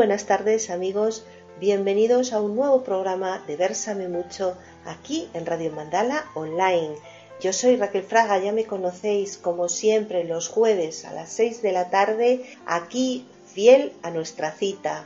buenas 0.00 0.24
tardes 0.24 0.70
amigos, 0.70 1.26
bienvenidos 1.60 2.32
a 2.32 2.40
un 2.40 2.56
nuevo 2.56 2.84
programa 2.84 3.44
de 3.46 3.56
Versame 3.56 4.08
Mucho 4.08 4.56
aquí 4.86 5.28
en 5.34 5.44
Radio 5.44 5.72
Mandala 5.72 6.24
Online. 6.34 6.94
Yo 7.42 7.52
soy 7.52 7.76
Raquel 7.76 8.04
Fraga, 8.04 8.38
ya 8.38 8.50
me 8.50 8.64
conocéis 8.64 9.36
como 9.36 9.68
siempre 9.68 10.24
los 10.24 10.48
jueves 10.48 11.04
a 11.04 11.12
las 11.12 11.28
6 11.28 11.60
de 11.60 11.72
la 11.72 11.90
tarde 11.90 12.46
aquí 12.64 13.26
fiel 13.52 13.92
a 14.02 14.10
nuestra 14.10 14.52
cita, 14.52 15.04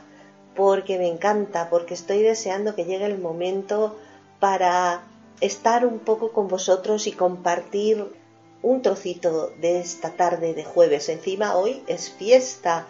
porque 0.55 0.97
me 0.97 1.09
encanta, 1.09 1.69
porque 1.69 1.93
estoy 1.93 2.21
deseando 2.21 2.73
que 2.73 2.85
llegue 2.85 3.03
el 3.03 3.19
momento 3.19 3.97
para 4.39 5.03
estar 5.41 5.85
un 5.85 5.99
poco 5.99 6.31
con 6.31 6.47
vosotros 6.47 7.05
y 7.07 7.11
compartir 7.11 8.05
un 8.61 8.81
trocito 8.81 9.51
de 9.59 9.81
esta 9.81 10.11
tarde 10.11 10.53
de 10.53 10.63
jueves. 10.63 11.09
Encima 11.09 11.57
hoy 11.57 11.83
es 11.87 12.11
fiesta. 12.11 12.87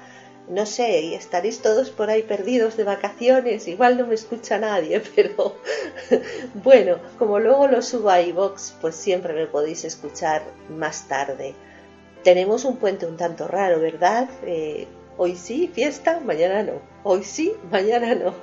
No 0.47 0.65
sé, 0.65 1.01
y 1.01 1.15
estaréis 1.15 1.61
todos 1.61 1.89
por 1.89 2.09
ahí 2.09 2.21
perdidos 2.21 2.77
de 2.77 2.83
vacaciones, 2.83 3.67
igual 3.67 3.97
no 3.97 4.05
me 4.05 4.13
escucha 4.13 4.59
nadie, 4.59 5.01
pero 5.15 5.55
bueno, 6.63 6.97
como 7.17 7.39
luego 7.39 7.67
lo 7.67 7.81
subo 7.81 8.09
a 8.11 8.21
iVox, 8.21 8.75
pues 8.79 8.95
siempre 8.95 9.33
me 9.33 9.47
podéis 9.47 9.85
escuchar 9.85 10.43
más 10.69 11.07
tarde. 11.07 11.55
Tenemos 12.23 12.65
un 12.65 12.77
puente 12.77 13.05
un 13.05 13.17
tanto 13.17 13.47
raro, 13.47 13.79
¿verdad? 13.79 14.29
Eh, 14.43 14.87
Hoy 15.17 15.37
sí, 15.37 15.71
fiesta, 15.73 16.19
mañana 16.19 16.63
no. 16.63 16.81
Hoy 17.03 17.23
sí, 17.23 17.53
mañana 17.71 18.15
no. 18.15 18.33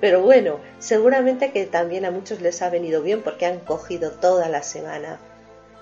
Pero 0.00 0.22
bueno, 0.22 0.58
seguramente 0.78 1.52
que 1.52 1.66
también 1.66 2.06
a 2.06 2.10
muchos 2.10 2.40
les 2.40 2.62
ha 2.62 2.70
venido 2.70 3.02
bien 3.02 3.22
porque 3.22 3.44
han 3.44 3.58
cogido 3.58 4.12
toda 4.12 4.48
la 4.48 4.62
semana. 4.62 5.20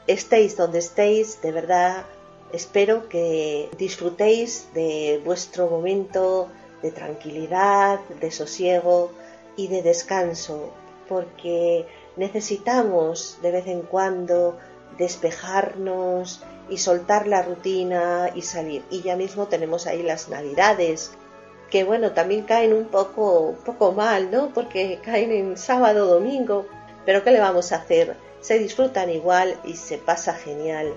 Estéis 0.08 0.56
donde 0.56 0.80
estéis, 0.80 1.40
de 1.42 1.52
verdad, 1.52 2.04
espero 2.52 3.08
que 3.08 3.68
disfrutéis 3.78 4.68
de 4.74 5.20
vuestro 5.24 5.68
momento 5.68 6.48
de 6.82 6.90
tranquilidad, 6.90 8.00
de 8.20 8.30
sosiego 8.30 9.10
y 9.56 9.68
de 9.68 9.82
descanso, 9.82 10.70
porque 11.08 11.86
necesitamos 12.16 13.38
de 13.42 13.50
vez 13.50 13.66
en 13.66 13.82
cuando 13.82 14.58
despejarnos 14.98 16.42
y 16.68 16.78
soltar 16.78 17.26
la 17.26 17.42
rutina 17.42 18.30
y 18.34 18.42
salir. 18.42 18.82
Y 18.90 19.02
ya 19.02 19.16
mismo 19.16 19.46
tenemos 19.46 19.86
ahí 19.86 20.02
las 20.02 20.28
navidades, 20.28 21.12
que 21.70 21.84
bueno, 21.84 22.12
también 22.12 22.42
caen 22.42 22.72
un 22.72 22.86
poco, 22.86 23.56
poco 23.64 23.92
mal, 23.92 24.30
¿no? 24.30 24.52
Porque 24.52 25.00
caen 25.04 25.32
en 25.32 25.56
sábado, 25.56 26.06
domingo, 26.06 26.66
pero 27.04 27.22
¿qué 27.22 27.30
le 27.30 27.40
vamos 27.40 27.72
a 27.72 27.76
hacer? 27.76 28.16
Se 28.40 28.58
disfrutan 28.58 29.10
igual 29.10 29.56
y 29.64 29.74
se 29.74 29.98
pasa 29.98 30.34
genial. 30.34 30.92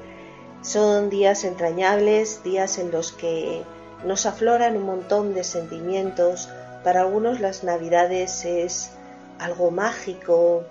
Son 0.61 1.09
días 1.09 1.43
entrañables, 1.45 2.43
días 2.43 2.79
en 2.79 2.91
los 2.91 3.11
que 3.11 3.63
nos 4.05 4.25
afloran 4.25 4.75
un 4.75 4.83
montón 4.83 5.33
de 5.33 5.43
sentimientos. 5.43 6.49
Para 6.83 7.01
algunos 7.01 7.39
las 7.39 7.63
navidades 7.63 8.45
es 8.45 8.91
algo 9.39 9.71
mágico, 9.71 10.65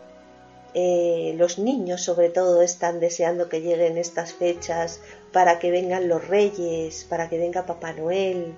eh, 0.75 1.35
los 1.39 1.59
niños 1.59 2.03
sobre 2.03 2.29
todo 2.29 2.61
están 2.61 3.01
deseando 3.01 3.49
que 3.49 3.63
lleguen 3.63 3.97
estas 3.97 4.35
fechas 4.35 5.01
para 5.33 5.59
que 5.59 5.71
vengan 5.71 6.09
los 6.09 6.29
reyes, 6.29 7.05
para 7.05 7.31
que 7.31 7.39
venga 7.39 7.65
Papá 7.65 7.95
Noel 7.95 8.55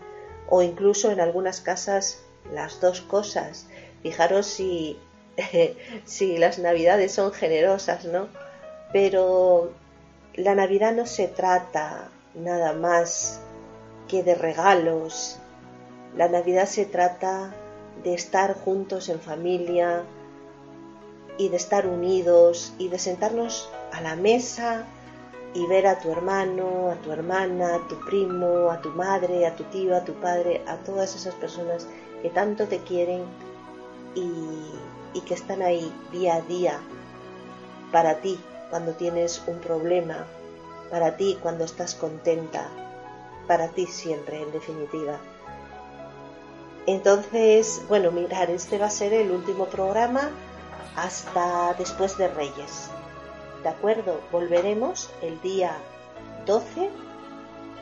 o 0.49 0.62
incluso 0.62 1.12
en 1.12 1.21
algunas 1.21 1.60
casas 1.60 2.19
las 2.53 2.81
dos 2.81 3.00
cosas. 3.00 3.66
Fijaros 4.03 4.47
si, 4.47 4.99
si 6.05 6.38
las 6.38 6.59
navidades 6.59 7.12
son 7.12 7.32
generosas, 7.32 8.05
¿no? 8.05 8.28
Pero 8.93 9.72
la 10.35 10.55
Navidad 10.55 10.95
no 10.95 11.07
se 11.07 11.29
trata 11.29 12.09
nada 12.35 12.73
más 12.73 13.41
que 14.09 14.23
de 14.23 14.35
regalos. 14.35 15.39
La 16.17 16.29
Navidad 16.29 16.67
se 16.67 16.85
trata 16.85 17.55
de 18.03 18.15
estar 18.15 18.55
juntos 18.55 19.09
en 19.09 19.21
familia, 19.21 20.05
y 21.41 21.49
de 21.49 21.57
estar 21.57 21.87
unidos 21.87 22.75
y 22.77 22.89
de 22.89 22.99
sentarnos 22.99 23.71
a 23.93 24.03
la 24.03 24.15
mesa 24.15 24.85
y 25.55 25.67
ver 25.67 25.87
a 25.87 25.99
tu 25.99 26.13
hermano, 26.13 26.91
a 26.91 26.97
tu 26.97 27.12
hermana, 27.12 27.77
a 27.77 27.89
tu 27.89 27.99
primo, 28.01 28.71
a 28.71 28.83
tu 28.83 28.91
madre, 28.91 29.47
a 29.47 29.57
tu 29.57 29.65
tío, 29.65 29.97
a 29.97 30.05
tu 30.05 30.12
padre, 30.21 30.62
a 30.67 30.77
todas 30.77 31.17
esas 31.17 31.35
personas 31.37 31.87
que 32.21 32.29
tanto 32.29 32.69
te 32.69 32.81
quieren 32.81 33.23
y, 34.15 35.19
que 35.23 35.33
están 35.33 35.62
ahí 35.62 35.91
día 36.12 36.35
a 36.35 36.41
día 36.43 36.79
para 37.91 38.17
ti 38.17 38.39
cuando 38.70 38.92
tienes 38.92 39.42
un 39.47 39.58
problema, 39.58 40.26
para 40.91 41.16
ti 41.16 41.38
cuando 41.42 41.64
estás 41.64 41.94
contenta, 41.94 42.69
para 43.47 43.69
ti 43.69 43.86
siempre, 43.86 44.42
en 44.42 44.53
definitiva. 44.53 45.19
Entonces, 46.86 47.82
bueno, 47.88 48.10
mirar, 48.10 48.50
este 48.50 48.78
va 48.78 48.86
a 48.86 48.91
ser 48.91 49.12
el 49.12 49.31
último 49.31 49.66
programa 49.66 50.31
hasta 50.97 51.75
después 51.75 52.16
de 52.16 52.28
Reyes. 52.28 52.91
¿De 53.62 53.69
acuerdo? 53.69 54.20
Volveremos 54.32 55.10
el 55.20 55.41
día 55.41 55.76
12 56.47 56.91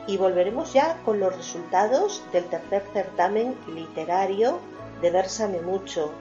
y 0.07 0.17
volveremos 0.17 0.73
ya 0.73 0.97
con 1.05 1.19
los 1.19 1.35
resultados 1.35 2.23
del 2.33 2.45
tercer 2.45 2.83
certamen 2.93 3.55
literario 3.67 4.59
de 5.01 5.11
Versame 5.11 5.61
Mucho. 5.61 6.11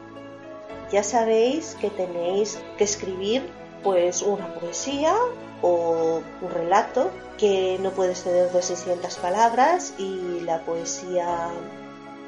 Ya 0.92 1.02
sabéis 1.02 1.76
que 1.80 1.90
tenéis 1.90 2.62
que 2.76 2.84
escribir 2.84 3.50
pues 3.82 4.22
una 4.22 4.52
poesía 4.54 5.14
o 5.62 6.22
un 6.40 6.50
relato 6.50 7.10
que 7.36 7.78
no 7.80 7.90
puede 7.90 8.12
exceder 8.12 8.50
de 8.50 8.62
600 8.62 9.16
palabras 9.16 9.94
y 9.98 10.40
la 10.40 10.60
poesía 10.60 11.48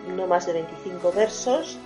no 0.08 0.26
más 0.26 0.46
de 0.46 0.54
25 0.54 1.12
versos 1.12 1.78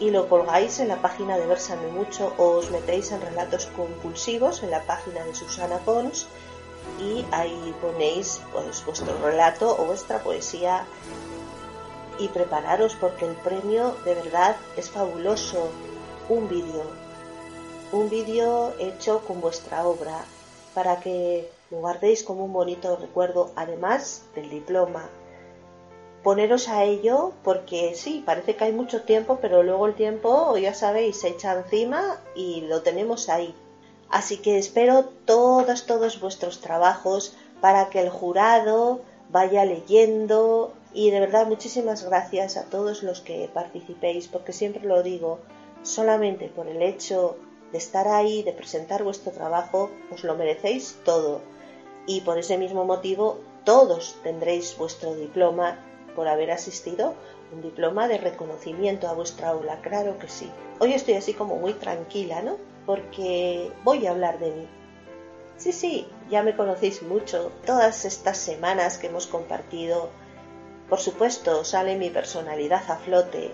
y 0.00 0.10
lo 0.10 0.28
colgáis 0.28 0.80
en 0.80 0.88
la 0.88 1.00
página 1.00 1.36
de 1.36 1.46
Versame 1.46 1.88
Mucho 1.88 2.34
o 2.36 2.56
os 2.58 2.70
metéis 2.70 3.12
en 3.12 3.20
relatos 3.20 3.66
compulsivos 3.76 4.62
en 4.62 4.70
la 4.70 4.82
página 4.82 5.24
de 5.24 5.34
Susana 5.34 5.78
Pons 5.78 6.26
y 6.98 7.24
ahí 7.30 7.74
ponéis 7.80 8.40
pues, 8.52 8.84
vuestro 8.84 9.16
relato 9.22 9.76
o 9.78 9.84
vuestra 9.84 10.18
poesía 10.18 10.84
y 12.18 12.28
prepararos 12.28 12.94
porque 12.96 13.26
el 13.26 13.34
premio 13.36 13.96
de 14.04 14.14
verdad 14.14 14.56
es 14.76 14.90
fabuloso. 14.90 15.68
Un 16.26 16.48
vídeo, 16.48 16.84
un 17.94 18.10
vídeo 18.10 18.74
hecho 18.80 19.24
con 19.24 19.40
vuestra 19.40 19.86
obra 19.86 20.24
para 20.74 20.98
que 21.00 21.48
lo 21.70 21.78
guardéis 21.78 22.24
como 22.24 22.44
un 22.44 22.52
bonito 22.52 22.96
recuerdo 22.96 23.52
además 23.54 24.24
del 24.34 24.50
diploma 24.50 25.08
poneros 26.24 26.68
a 26.68 26.82
ello 26.82 27.32
porque 27.44 27.94
sí, 27.94 28.22
parece 28.26 28.56
que 28.56 28.64
hay 28.64 28.72
mucho 28.72 29.02
tiempo, 29.02 29.38
pero 29.40 29.62
luego 29.62 29.86
el 29.86 29.94
tiempo, 29.94 30.56
ya 30.56 30.74
sabéis, 30.74 31.20
se 31.20 31.28
echa 31.28 31.52
encima 31.52 32.18
y 32.34 32.62
lo 32.62 32.82
tenemos 32.82 33.28
ahí. 33.28 33.54
Así 34.08 34.38
que 34.38 34.58
espero 34.58 35.04
todos, 35.04 35.86
todos 35.86 36.20
vuestros 36.20 36.60
trabajos 36.60 37.36
para 37.60 37.90
que 37.90 38.00
el 38.00 38.08
jurado 38.08 39.02
vaya 39.30 39.64
leyendo 39.64 40.72
y 40.92 41.10
de 41.10 41.20
verdad 41.20 41.46
muchísimas 41.46 42.04
gracias 42.04 42.56
a 42.56 42.64
todos 42.64 43.02
los 43.02 43.20
que 43.20 43.48
participéis 43.52 44.26
porque 44.26 44.52
siempre 44.52 44.84
lo 44.84 45.02
digo, 45.02 45.40
solamente 45.82 46.48
por 46.48 46.68
el 46.68 46.80
hecho 46.82 47.36
de 47.74 47.78
estar 47.78 48.06
ahí, 48.06 48.44
de 48.44 48.52
presentar 48.52 49.02
vuestro 49.02 49.32
trabajo, 49.32 49.90
os 50.12 50.22
lo 50.22 50.36
merecéis 50.36 50.96
todo 51.04 51.40
y 52.06 52.20
por 52.20 52.38
ese 52.38 52.56
mismo 52.56 52.84
motivo 52.84 53.40
todos 53.64 54.14
tendréis 54.22 54.78
vuestro 54.78 55.16
diploma 55.16 55.76
por 56.14 56.28
haber 56.28 56.52
asistido 56.52 57.14
un 57.52 57.62
diploma 57.62 58.06
de 58.06 58.18
reconocimiento 58.18 59.08
a 59.08 59.14
vuestra 59.14 59.48
aula, 59.48 59.80
claro 59.80 60.20
que 60.20 60.28
sí. 60.28 60.48
Hoy 60.78 60.92
estoy 60.92 61.14
así 61.14 61.34
como 61.34 61.56
muy 61.56 61.72
tranquila, 61.72 62.42
¿no? 62.42 62.58
Porque 62.86 63.72
voy 63.82 64.06
a 64.06 64.12
hablar 64.12 64.38
de 64.38 64.52
mí. 64.52 64.68
Sí, 65.56 65.72
sí, 65.72 66.06
ya 66.30 66.44
me 66.44 66.54
conocéis 66.54 67.02
mucho. 67.02 67.50
Todas 67.66 68.04
estas 68.04 68.38
semanas 68.38 68.98
que 68.98 69.08
hemos 69.08 69.26
compartido, 69.26 70.10
por 70.88 71.00
supuesto, 71.00 71.64
sale 71.64 71.96
mi 71.96 72.10
personalidad 72.10 72.88
a 72.88 72.98
flote, 72.98 73.50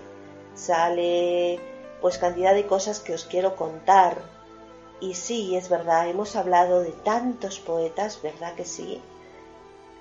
sale 0.53 1.70
pues 2.01 2.17
cantidad 2.17 2.53
de 2.53 2.67
cosas 2.67 2.99
que 2.99 3.13
os 3.13 3.25
quiero 3.25 3.55
contar. 3.55 4.17
Y 4.99 5.15
sí, 5.15 5.55
es 5.55 5.69
verdad, 5.69 6.09
hemos 6.09 6.35
hablado 6.35 6.81
de 6.81 6.91
tantos 6.91 7.59
poetas, 7.59 8.21
¿verdad 8.21 8.55
que 8.55 8.65
sí? 8.65 9.01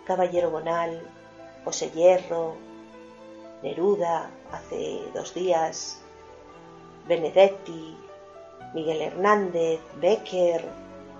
Caballero 0.04 0.50
Bonal, 0.50 1.02
José 1.64 1.90
Hierro, 1.90 2.54
Neruda 3.62 4.30
hace 4.52 5.02
dos 5.14 5.34
días, 5.34 6.00
Benedetti, 7.06 7.96
Miguel 8.74 9.02
Hernández, 9.02 9.80
Becker, 10.00 10.64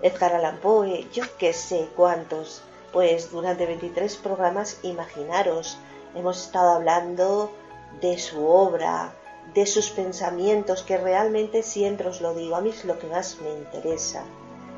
Edgar 0.03 0.35
Allan 0.35 0.59
Poe, 0.59 1.07
yo 1.13 1.25
qué 1.39 1.53
sé 1.53 1.89
cuántos. 1.97 2.63
Pues 2.93 3.31
durante 3.31 3.67
23 3.67 4.17
programas, 4.17 4.81
imaginaros, 4.83 5.79
hemos 6.15 6.47
estado 6.47 6.73
hablando 6.73 7.53
de 8.01 8.19
su 8.19 8.45
obra, 8.47 9.13
de 9.55 9.67
sus 9.67 9.91
pensamientos, 9.91 10.83
que 10.83 10.97
realmente 10.97 11.63
siempre 11.63 12.09
os 12.09 12.21
lo 12.21 12.35
digo, 12.35 12.57
a 12.57 12.61
mí 12.61 12.71
es 12.71 12.85
lo 12.85 12.99
que 12.99 13.07
más 13.07 13.39
me 13.41 13.51
interesa, 13.51 14.25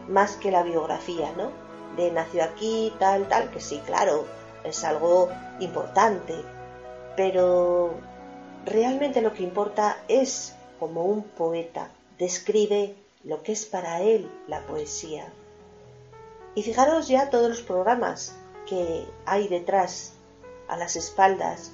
más 0.08 0.36
que 0.36 0.50
la 0.50 0.62
biografía, 0.62 1.32
¿no? 1.36 1.50
De 1.96 2.10
nació 2.10 2.44
aquí, 2.44 2.92
tal, 2.98 3.28
tal, 3.28 3.50
que 3.50 3.60
sí, 3.60 3.80
claro, 3.84 4.24
es 4.64 4.82
algo 4.84 5.28
importante, 5.60 6.34
pero 7.16 7.94
realmente 8.64 9.20
lo 9.20 9.34
que 9.34 9.42
importa 9.42 9.98
es 10.08 10.54
como 10.78 11.04
un 11.04 11.22
poeta 11.22 11.90
describe 12.22 12.94
lo 13.24 13.42
que 13.42 13.52
es 13.52 13.66
para 13.66 14.00
él 14.00 14.30
la 14.46 14.60
poesía. 14.66 15.26
Y 16.54 16.62
fijaros 16.62 17.08
ya 17.08 17.30
todos 17.30 17.48
los 17.48 17.62
programas 17.62 18.36
que 18.68 19.06
hay 19.26 19.48
detrás, 19.48 20.12
a 20.68 20.76
las 20.76 20.96
espaldas. 20.96 21.72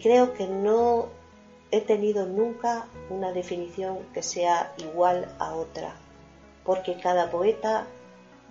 Creo 0.00 0.34
que 0.34 0.46
no 0.46 1.08
he 1.70 1.80
tenido 1.80 2.26
nunca 2.26 2.86
una 3.10 3.32
definición 3.32 3.98
que 4.14 4.22
sea 4.22 4.72
igual 4.78 5.34
a 5.38 5.54
otra, 5.54 5.94
porque 6.64 6.98
cada 6.98 7.30
poeta 7.30 7.86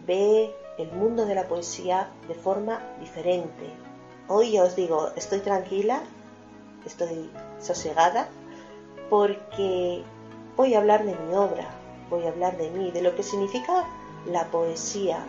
ve 0.06 0.54
el 0.78 0.92
mundo 0.92 1.26
de 1.26 1.36
la 1.36 1.48
poesía 1.48 2.10
de 2.28 2.36
forma 2.36 2.80
diferente. 3.00 3.72
Hoy 4.28 4.60
os 4.60 4.76
digo, 4.76 5.12
estoy 5.16 5.40
tranquila, 5.40 6.02
estoy 6.86 7.32
sosegada, 7.60 8.28
porque 9.10 10.04
voy 10.56 10.76
a 10.76 10.80
hablar 10.80 11.04
de 11.04 11.16
mi 11.16 11.34
obra, 11.34 11.68
voy 12.10 12.26
a 12.26 12.30
hablar 12.30 12.58
de 12.58 12.70
mí, 12.70 12.92
de 12.92 13.02
lo 13.02 13.16
que 13.16 13.24
significa 13.24 13.86
la 14.28 14.46
poesía 14.46 15.26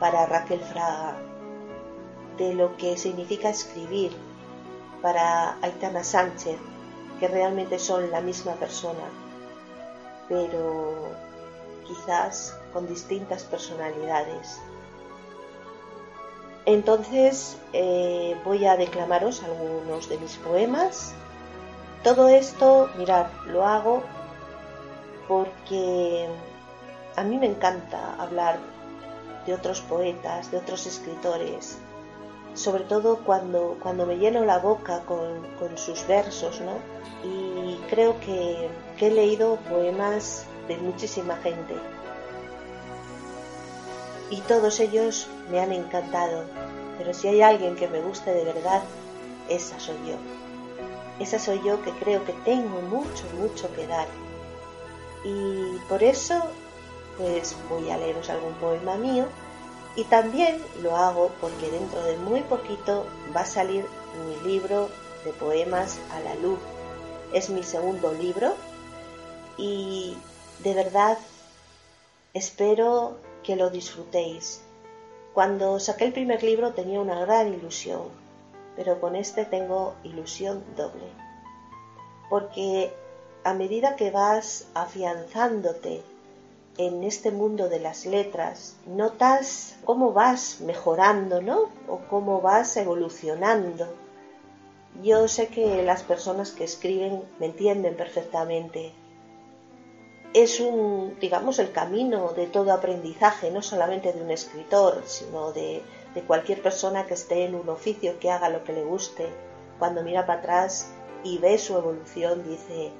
para 0.00 0.26
Raquel 0.26 0.60
Fraga, 0.60 1.16
de 2.36 2.54
lo 2.54 2.76
que 2.76 2.96
significa 2.96 3.50
escribir 3.50 4.12
para 5.04 5.58
Aitana 5.60 6.02
Sánchez, 6.02 6.56
que 7.20 7.28
realmente 7.28 7.78
son 7.78 8.10
la 8.10 8.22
misma 8.22 8.54
persona, 8.54 9.04
pero 10.30 10.94
quizás 11.86 12.56
con 12.72 12.88
distintas 12.88 13.42
personalidades. 13.44 14.62
Entonces 16.64 17.58
eh, 17.74 18.34
voy 18.46 18.64
a 18.64 18.78
declamaros 18.78 19.42
algunos 19.42 20.08
de 20.08 20.16
mis 20.16 20.36
poemas. 20.36 21.12
Todo 22.02 22.28
esto, 22.28 22.88
mirad, 22.96 23.26
lo 23.44 23.66
hago 23.66 24.02
porque 25.28 26.30
a 27.14 27.24
mí 27.24 27.36
me 27.36 27.46
encanta 27.46 28.14
hablar 28.18 28.58
de 29.44 29.52
otros 29.52 29.82
poetas, 29.82 30.50
de 30.50 30.56
otros 30.56 30.86
escritores, 30.86 31.76
sobre 32.54 32.84
todo 32.84 33.18
cuando, 33.18 33.76
cuando 33.82 34.06
me 34.06 34.16
lleno 34.16 34.44
la 34.44 34.58
boca 34.58 35.02
con, 35.04 35.44
sus 35.76 36.06
versos, 36.06 36.60
¿no? 36.60 36.78
Y 37.28 37.76
creo 37.90 38.18
que, 38.20 38.68
que 38.96 39.08
he 39.08 39.10
leído 39.10 39.56
poemas 39.68 40.46
de 40.68 40.76
muchísima 40.76 41.36
gente 41.36 41.74
y 44.30 44.40
todos 44.42 44.80
ellos 44.80 45.28
me 45.50 45.60
han 45.60 45.72
encantado, 45.72 46.44
pero 46.98 47.12
si 47.14 47.28
hay 47.28 47.42
alguien 47.42 47.76
que 47.76 47.88
me 47.88 48.00
guste 48.00 48.32
de 48.32 48.44
verdad, 48.44 48.82
esa 49.48 49.78
soy 49.78 49.96
yo. 50.06 50.16
Esa 51.20 51.38
soy 51.38 51.60
yo 51.64 51.80
que 51.82 51.92
creo 51.92 52.24
que 52.24 52.32
tengo 52.44 52.80
mucho, 52.80 53.24
mucho 53.38 53.72
que 53.74 53.86
dar. 53.86 54.08
Y 55.24 55.78
por 55.88 56.02
eso, 56.02 56.42
pues 57.16 57.56
voy 57.68 57.90
a 57.90 57.98
leeros 57.98 58.28
algún 58.30 58.54
poema 58.54 58.96
mío 58.96 59.26
y 59.96 60.04
también 60.04 60.60
lo 60.82 60.96
hago 60.96 61.30
porque 61.40 61.70
dentro 61.70 62.02
de 62.02 62.16
muy 62.18 62.40
poquito 62.40 63.06
va 63.34 63.42
a 63.42 63.46
salir 63.46 63.86
mi 64.26 64.48
libro 64.48 64.88
de 65.24 65.32
poemas 65.32 65.98
a 66.12 66.20
la 66.20 66.34
luz. 66.36 66.58
Es 67.32 67.50
mi 67.50 67.62
segundo 67.62 68.12
libro 68.12 68.54
y 69.56 70.16
de 70.62 70.74
verdad 70.74 71.18
espero 72.32 73.16
que 73.42 73.56
lo 73.56 73.70
disfrutéis. 73.70 74.62
Cuando 75.32 75.78
saqué 75.80 76.06
el 76.06 76.12
primer 76.12 76.42
libro 76.42 76.72
tenía 76.74 77.00
una 77.00 77.20
gran 77.20 77.52
ilusión, 77.52 78.02
pero 78.76 79.00
con 79.00 79.16
este 79.16 79.44
tengo 79.44 79.94
ilusión 80.02 80.64
doble. 80.76 81.08
Porque 82.30 82.92
a 83.44 83.54
medida 83.54 83.96
que 83.96 84.10
vas 84.10 84.66
afianzándote 84.74 86.02
en 86.76 87.04
este 87.04 87.30
mundo 87.30 87.68
de 87.68 87.78
las 87.78 88.04
letras, 88.04 88.76
notas 88.86 89.76
cómo 89.84 90.12
vas 90.12 90.60
mejorando, 90.60 91.40
¿no? 91.40 91.68
O 91.88 92.00
cómo 92.10 92.40
vas 92.40 92.76
evolucionando. 92.76 93.86
Yo 95.02 95.28
sé 95.28 95.48
que 95.48 95.82
las 95.82 96.02
personas 96.02 96.52
que 96.52 96.64
escriben 96.64 97.22
me 97.38 97.46
entienden 97.46 97.96
perfectamente. 97.96 98.92
Es 100.32 100.58
un, 100.58 101.16
digamos, 101.20 101.60
el 101.60 101.70
camino 101.70 102.32
de 102.32 102.46
todo 102.48 102.72
aprendizaje, 102.72 103.52
no 103.52 103.62
solamente 103.62 104.12
de 104.12 104.22
un 104.22 104.32
escritor, 104.32 105.02
sino 105.06 105.52
de, 105.52 105.82
cualquier 106.26 106.60
persona 106.62 107.06
que 107.06 107.14
esté 107.14 107.44
en 107.44 107.54
un 107.54 107.68
oficio, 107.68 108.18
que 108.18 108.30
haga 108.30 108.48
lo 108.48 108.64
que 108.64 108.72
le 108.72 108.84
guste. 108.84 109.28
Cuando 109.78 110.02
mira 110.02 110.26
para 110.26 110.40
atrás 110.40 110.92
y 111.22 111.38
ve 111.38 111.58
su 111.58 111.76
evolución, 111.76 112.42
dice, 112.48 112.92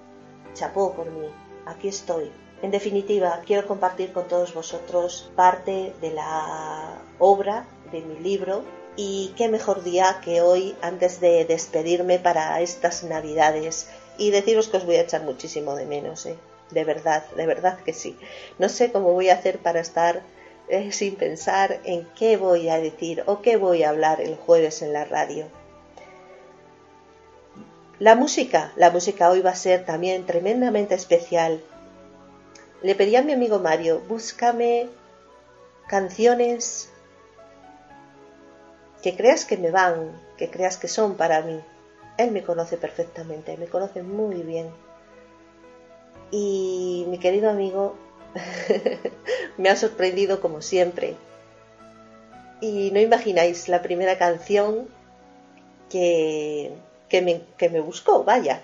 chapó 0.52 0.92
por 0.92 1.10
mí, 1.10 1.26
aquí 1.66 1.88
estoy, 1.88 2.30
en 2.64 2.70
definitiva, 2.70 3.42
quiero 3.44 3.68
compartir 3.68 4.10
con 4.14 4.26
todos 4.26 4.54
vosotros 4.54 5.30
parte 5.36 5.92
de 6.00 6.12
la 6.12 6.98
obra 7.18 7.66
de 7.92 8.00
mi 8.00 8.18
libro 8.20 8.64
y 8.96 9.34
qué 9.36 9.48
mejor 9.48 9.84
día 9.84 10.20
que 10.24 10.40
hoy 10.40 10.74
antes 10.80 11.20
de 11.20 11.44
despedirme 11.44 12.18
para 12.18 12.58
estas 12.62 13.04
navidades 13.04 13.88
y 14.16 14.30
deciros 14.30 14.68
que 14.68 14.78
os 14.78 14.86
voy 14.86 14.96
a 14.96 15.02
echar 15.02 15.24
muchísimo 15.24 15.76
de 15.76 15.84
menos, 15.84 16.24
¿eh? 16.24 16.38
de 16.70 16.84
verdad, 16.84 17.26
de 17.36 17.44
verdad 17.44 17.78
que 17.80 17.92
sí. 17.92 18.16
No 18.58 18.70
sé 18.70 18.90
cómo 18.90 19.12
voy 19.12 19.28
a 19.28 19.34
hacer 19.34 19.58
para 19.58 19.80
estar 19.80 20.22
eh, 20.68 20.90
sin 20.90 21.16
pensar 21.16 21.80
en 21.84 22.08
qué 22.18 22.38
voy 22.38 22.70
a 22.70 22.78
decir 22.78 23.24
o 23.26 23.42
qué 23.42 23.58
voy 23.58 23.82
a 23.82 23.90
hablar 23.90 24.22
el 24.22 24.36
jueves 24.36 24.80
en 24.80 24.94
la 24.94 25.04
radio. 25.04 25.48
La 27.98 28.14
música, 28.14 28.72
la 28.76 28.90
música 28.90 29.28
hoy 29.28 29.42
va 29.42 29.50
a 29.50 29.54
ser 29.54 29.84
también 29.84 30.24
tremendamente 30.24 30.94
especial 30.94 31.62
le 32.84 32.94
pedí 32.94 33.16
a 33.16 33.22
mi 33.22 33.32
amigo 33.32 33.60
Mario, 33.60 34.02
búscame 34.06 34.88
canciones 35.88 36.90
que 39.02 39.16
creas 39.16 39.46
que 39.46 39.56
me 39.56 39.70
van, 39.70 40.20
que 40.36 40.50
creas 40.50 40.76
que 40.76 40.86
son 40.86 41.16
para 41.16 41.40
mí. 41.40 41.58
Él 42.18 42.30
me 42.30 42.44
conoce 42.44 42.76
perfectamente, 42.76 43.56
me 43.56 43.68
conoce 43.68 44.02
muy 44.02 44.42
bien. 44.42 44.68
Y 46.30 47.06
mi 47.08 47.16
querido 47.18 47.48
amigo 47.48 47.96
me 49.56 49.70
ha 49.70 49.76
sorprendido 49.76 50.42
como 50.42 50.60
siempre. 50.60 51.16
Y 52.60 52.90
no 52.90 53.00
imagináis 53.00 53.66
la 53.70 53.80
primera 53.80 54.18
canción 54.18 54.88
que, 55.88 56.70
que, 57.08 57.22
me, 57.22 57.40
que 57.56 57.70
me 57.70 57.80
buscó, 57.80 58.24
vaya, 58.24 58.60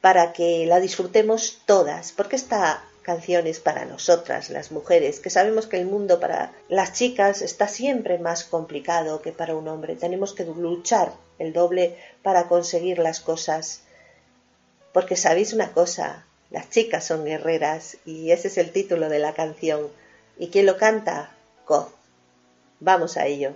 para 0.00 0.32
que 0.32 0.64
la 0.64 0.78
disfrutemos 0.78 1.60
todas, 1.66 2.12
porque 2.12 2.36
está 2.36 2.84
canciones 3.04 3.60
para 3.60 3.84
nosotras, 3.84 4.50
las 4.50 4.72
mujeres, 4.72 5.20
que 5.20 5.30
sabemos 5.30 5.66
que 5.68 5.78
el 5.78 5.86
mundo 5.86 6.18
para 6.18 6.52
las 6.68 6.94
chicas 6.94 7.42
está 7.42 7.68
siempre 7.68 8.18
más 8.18 8.42
complicado 8.42 9.22
que 9.22 9.30
para 9.30 9.54
un 9.54 9.68
hombre. 9.68 9.94
Tenemos 9.94 10.34
que 10.34 10.44
luchar 10.44 11.12
el 11.38 11.52
doble 11.52 11.96
para 12.22 12.48
conseguir 12.48 12.98
las 12.98 13.20
cosas. 13.20 13.82
Porque 14.92 15.16
sabéis 15.16 15.52
una 15.52 15.72
cosa, 15.72 16.24
las 16.50 16.70
chicas 16.70 17.04
son 17.04 17.24
guerreras 17.24 17.98
y 18.04 18.30
ese 18.30 18.48
es 18.48 18.58
el 18.58 18.72
título 18.72 19.08
de 19.08 19.18
la 19.18 19.34
canción. 19.34 19.88
¿Y 20.38 20.48
quién 20.48 20.66
lo 20.66 20.76
canta? 20.76 21.30
Koz. 21.64 21.88
Vamos 22.80 23.16
a 23.16 23.26
ello. 23.26 23.54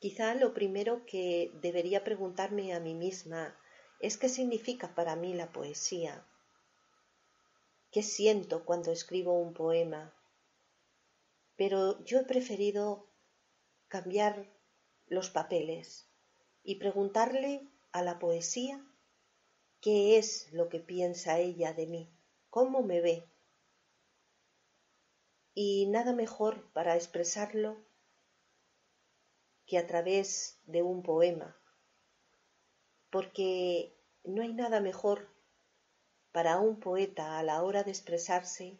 Quizá 0.00 0.34
lo 0.34 0.54
primero 0.54 1.04
que 1.06 1.50
debería 1.60 2.04
preguntarme 2.04 2.72
a 2.72 2.78
mí 2.78 2.94
misma 2.94 3.58
es 3.98 4.16
qué 4.16 4.28
significa 4.28 4.94
para 4.94 5.16
mí 5.16 5.34
la 5.34 5.50
poesía. 5.50 6.24
¿Qué 7.90 8.04
siento 8.04 8.64
cuando 8.64 8.92
escribo 8.92 9.40
un 9.40 9.54
poema? 9.54 10.14
Pero 11.56 12.04
yo 12.04 12.20
he 12.20 12.24
preferido 12.24 13.08
cambiar 13.88 14.46
los 15.08 15.30
papeles 15.30 16.06
y 16.62 16.76
preguntarle 16.76 17.66
a 17.90 18.02
la 18.02 18.20
poesía 18.20 18.84
qué 19.80 20.16
es 20.16 20.52
lo 20.52 20.68
que 20.68 20.78
piensa 20.78 21.38
ella 21.38 21.72
de 21.72 21.86
mí, 21.86 22.08
cómo 22.50 22.82
me 22.82 23.00
ve. 23.00 23.24
Y 25.54 25.86
nada 25.86 26.12
mejor 26.12 26.70
para 26.72 26.94
expresarlo 26.94 27.87
que 29.68 29.78
a 29.78 29.86
través 29.86 30.58
de 30.64 30.82
un 30.82 31.02
poema, 31.02 31.54
porque 33.10 33.94
no 34.24 34.42
hay 34.42 34.54
nada 34.54 34.80
mejor 34.80 35.28
para 36.32 36.58
un 36.58 36.80
poeta 36.80 37.38
a 37.38 37.42
la 37.42 37.62
hora 37.62 37.84
de 37.84 37.90
expresarse 37.90 38.78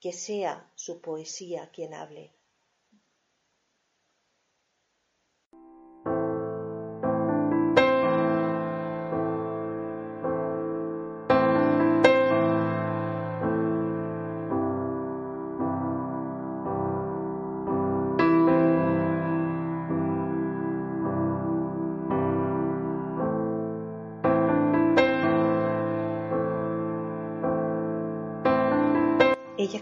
que 0.00 0.12
sea 0.12 0.70
su 0.76 1.00
poesía 1.00 1.70
quien 1.72 1.92
hable. 1.92 2.32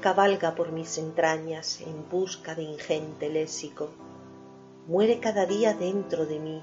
Cabalga 0.02 0.54
por 0.54 0.72
mis 0.72 0.98
entrañas 0.98 1.80
en 1.80 2.08
busca 2.10 2.54
de 2.54 2.64
ingente 2.64 3.30
léxico. 3.30 3.88
Muere 4.86 5.20
cada 5.20 5.46
día 5.46 5.72
dentro 5.72 6.26
de 6.26 6.38
mí, 6.38 6.62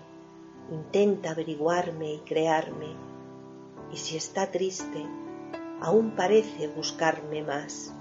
intenta 0.71 1.31
averiguarme 1.31 2.13
y 2.13 2.19
crearme, 2.19 2.91
y 3.91 3.97
si 3.97 4.17
está 4.17 4.51
triste, 4.51 5.03
aún 5.81 6.11
parece 6.11 6.67
buscarme 6.67 7.41
más. 7.41 7.93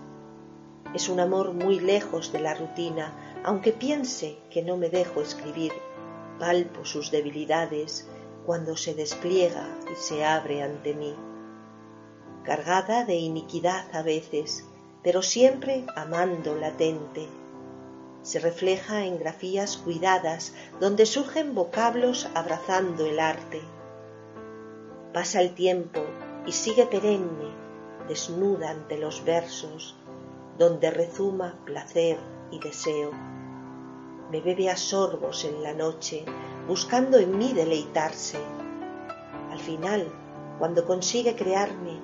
Es 0.93 1.09
un 1.09 1.21
amor 1.21 1.53
muy 1.53 1.79
lejos 1.79 2.33
de 2.33 2.41
la 2.41 2.55
rutina, 2.55 3.41
aunque 3.45 3.73
piense 3.73 4.39
que 4.51 4.63
no 4.63 4.77
me 4.77 4.91
dejo 4.91 5.21
escribir, 5.23 5.73
palpo 6.39 6.85
sus 6.85 7.11
debilidades 7.11 8.09
cuando 8.45 8.77
se 8.77 8.95
despliega 8.95 9.79
y 9.93 9.95
se 9.95 10.25
abre 10.25 10.63
ante 10.63 10.95
mí. 10.95 11.15
Cargada 12.43 13.05
de 13.05 13.17
iniquidad 13.17 13.95
a 13.95 14.03
veces, 14.03 14.65
pero 15.09 15.23
siempre 15.23 15.87
amando 15.97 16.55
latente. 16.55 17.27
Se 18.21 18.41
refleja 18.41 19.07
en 19.07 19.19
grafías 19.19 19.79
cuidadas 19.79 20.53
donde 20.81 21.07
surgen 21.07 21.55
vocablos 21.55 22.29
abrazando 22.35 23.07
el 23.07 23.19
arte. 23.19 23.63
Pasa 25.15 25.41
el 25.41 25.55
tiempo 25.55 26.03
y 26.45 26.53
sigue 26.53 26.85
perenne, 26.85 27.49
desnuda 28.07 28.69
ante 28.69 28.99
los 28.99 29.25
versos, 29.25 29.97
donde 30.59 30.91
rezuma 30.91 31.59
placer 31.65 32.19
y 32.51 32.59
deseo. 32.59 33.13
Me 34.31 34.43
bebe 34.43 34.69
a 34.69 34.77
sorbos 34.77 35.47
en 35.47 35.63
la 35.63 35.73
noche, 35.73 36.27
buscando 36.67 37.17
en 37.17 37.39
mí 37.39 37.55
deleitarse. 37.55 38.37
Al 39.51 39.59
final, 39.59 40.13
cuando 40.59 40.85
consigue 40.85 41.35
crearme, 41.35 41.99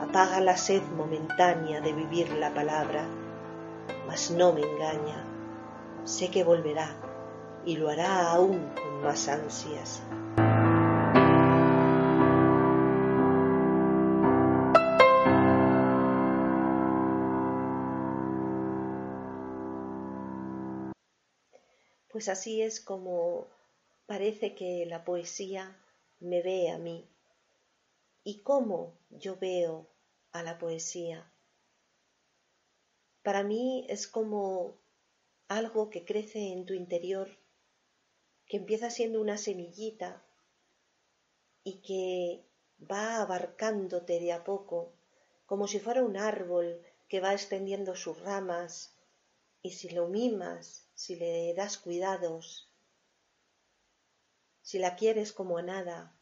apaga 0.00 0.40
la 0.40 0.56
sed 0.56 0.82
momentánea 0.96 1.80
de 1.80 1.92
vivir 1.92 2.30
la 2.32 2.52
palabra, 2.54 3.06
mas 4.06 4.30
no 4.30 4.52
me 4.52 4.62
engaña, 4.62 5.24
sé 6.04 6.30
que 6.30 6.44
volverá 6.44 6.96
y 7.64 7.76
lo 7.76 7.88
hará 7.88 8.30
aún 8.30 8.70
con 8.74 9.02
más 9.02 9.28
ansias. 9.28 10.02
Pues 22.10 22.28
así 22.28 22.62
es 22.62 22.80
como 22.80 23.46
parece 24.06 24.54
que 24.54 24.86
la 24.86 25.04
poesía 25.04 25.76
me 26.20 26.42
ve 26.42 26.70
a 26.70 26.78
mí 26.78 27.06
y 28.26 28.42
cómo 28.42 28.98
yo 29.08 29.36
veo 29.36 29.88
a 30.32 30.42
la 30.42 30.58
poesía. 30.58 31.32
Para 33.22 33.44
mí 33.44 33.86
es 33.88 34.08
como 34.08 34.80
algo 35.46 35.90
que 35.90 36.04
crece 36.04 36.52
en 36.52 36.66
tu 36.66 36.74
interior, 36.74 37.28
que 38.46 38.56
empieza 38.56 38.90
siendo 38.90 39.20
una 39.20 39.38
semillita 39.38 40.26
y 41.62 41.82
que 41.82 42.44
va 42.90 43.22
abarcándote 43.22 44.18
de 44.18 44.32
a 44.32 44.42
poco, 44.42 44.92
como 45.46 45.68
si 45.68 45.78
fuera 45.78 46.02
un 46.02 46.16
árbol 46.16 46.84
que 47.06 47.20
va 47.20 47.32
extendiendo 47.32 47.94
sus 47.94 48.18
ramas 48.18 48.96
y 49.62 49.70
si 49.70 49.90
lo 49.90 50.08
mimas, 50.08 50.90
si 50.94 51.14
le 51.14 51.54
das 51.54 51.78
cuidados, 51.78 52.68
si 54.62 54.80
la 54.80 54.96
quieres 54.96 55.32
como 55.32 55.58
a 55.58 55.62
nada, 55.62 56.15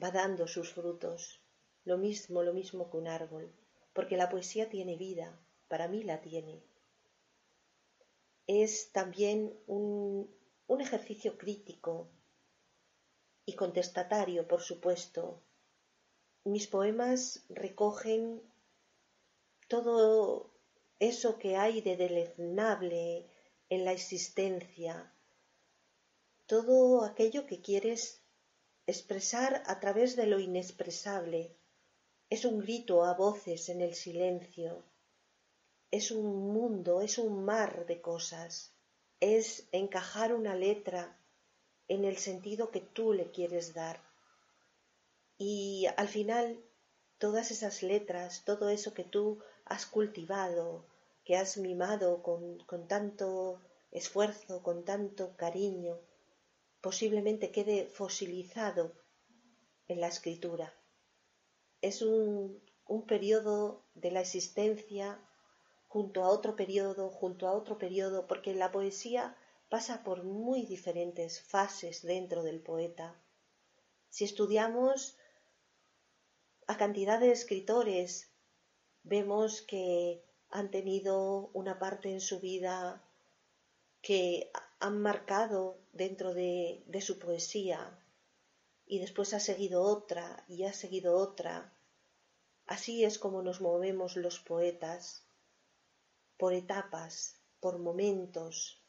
va 0.00 0.10
dando 0.10 0.46
sus 0.46 0.72
frutos, 0.72 1.40
lo 1.84 1.98
mismo, 1.98 2.42
lo 2.42 2.52
mismo 2.52 2.90
que 2.90 2.96
un 2.96 3.08
árbol, 3.08 3.52
porque 3.92 4.16
la 4.16 4.28
poesía 4.28 4.68
tiene 4.68 4.96
vida, 4.96 5.38
para 5.68 5.88
mí 5.88 6.02
la 6.02 6.20
tiene. 6.20 6.62
Es 8.46 8.92
también 8.92 9.58
un, 9.66 10.30
un 10.66 10.80
ejercicio 10.80 11.36
crítico 11.38 12.08
y 13.46 13.54
contestatario, 13.54 14.46
por 14.46 14.60
supuesto. 14.60 15.42
Mis 16.44 16.66
poemas 16.66 17.44
recogen 17.48 18.42
todo 19.68 20.50
eso 20.98 21.38
que 21.38 21.56
hay 21.56 21.80
de 21.80 21.96
deleznable 21.96 23.26
en 23.68 23.84
la 23.84 23.92
existencia, 23.92 25.12
todo 26.46 27.04
aquello 27.04 27.46
que 27.46 27.60
quieres 27.60 28.21
expresar 28.86 29.62
a 29.66 29.78
través 29.80 30.16
de 30.16 30.26
lo 30.26 30.40
inexpresable. 30.40 31.56
Es 32.30 32.44
un 32.44 32.60
grito 32.60 33.04
a 33.04 33.14
voces 33.14 33.68
en 33.68 33.80
el 33.80 33.94
silencio. 33.94 34.84
Es 35.90 36.10
un 36.10 36.52
mundo, 36.52 37.00
es 37.00 37.18
un 37.18 37.44
mar 37.44 37.86
de 37.86 38.00
cosas. 38.00 38.74
Es 39.20 39.68
encajar 39.72 40.34
una 40.34 40.54
letra 40.54 41.18
en 41.88 42.04
el 42.04 42.16
sentido 42.16 42.70
que 42.70 42.80
tú 42.80 43.12
le 43.12 43.30
quieres 43.30 43.74
dar. 43.74 44.02
Y 45.38 45.86
al 45.96 46.08
final, 46.08 46.58
todas 47.18 47.50
esas 47.50 47.82
letras, 47.82 48.44
todo 48.44 48.68
eso 48.68 48.94
que 48.94 49.04
tú 49.04 49.40
has 49.64 49.86
cultivado, 49.86 50.86
que 51.24 51.36
has 51.36 51.56
mimado 51.56 52.22
con, 52.22 52.58
con 52.60 52.88
tanto 52.88 53.60
esfuerzo, 53.90 54.62
con 54.62 54.84
tanto 54.84 55.36
cariño, 55.36 56.00
posiblemente 56.82 57.50
quede 57.50 57.86
fosilizado 57.86 58.92
en 59.88 60.00
la 60.00 60.08
escritura. 60.08 60.74
Es 61.80 62.02
un, 62.02 62.60
un 62.86 63.06
periodo 63.06 63.86
de 63.94 64.10
la 64.10 64.20
existencia 64.20 65.18
junto 65.88 66.24
a 66.24 66.28
otro 66.28 66.56
periodo, 66.56 67.08
junto 67.10 67.48
a 67.48 67.52
otro 67.52 67.78
periodo, 67.78 68.26
porque 68.26 68.54
la 68.54 68.70
poesía 68.70 69.36
pasa 69.68 70.02
por 70.04 70.24
muy 70.24 70.66
diferentes 70.66 71.40
fases 71.40 72.02
dentro 72.02 72.42
del 72.42 72.60
poeta. 72.60 73.16
Si 74.10 74.24
estudiamos 74.24 75.16
a 76.66 76.76
cantidad 76.76 77.18
de 77.20 77.32
escritores, 77.32 78.30
vemos 79.02 79.62
que 79.62 80.22
han 80.50 80.70
tenido 80.70 81.50
una 81.54 81.78
parte 81.78 82.10
en 82.10 82.20
su 82.20 82.40
vida 82.40 83.02
que 84.02 84.50
han 84.82 85.00
marcado 85.00 85.78
dentro 85.92 86.34
de, 86.34 86.82
de 86.86 87.00
su 87.00 87.20
poesía 87.20 87.96
y 88.84 88.98
después 88.98 89.32
ha 89.32 89.38
seguido 89.38 89.84
otra 89.84 90.44
y 90.48 90.64
ha 90.64 90.72
seguido 90.72 91.16
otra. 91.16 91.72
Así 92.66 93.04
es 93.04 93.16
como 93.16 93.42
nos 93.42 93.60
movemos 93.60 94.16
los 94.16 94.40
poetas, 94.40 95.24
por 96.36 96.52
etapas, 96.52 97.40
por 97.60 97.78
momentos, 97.78 98.82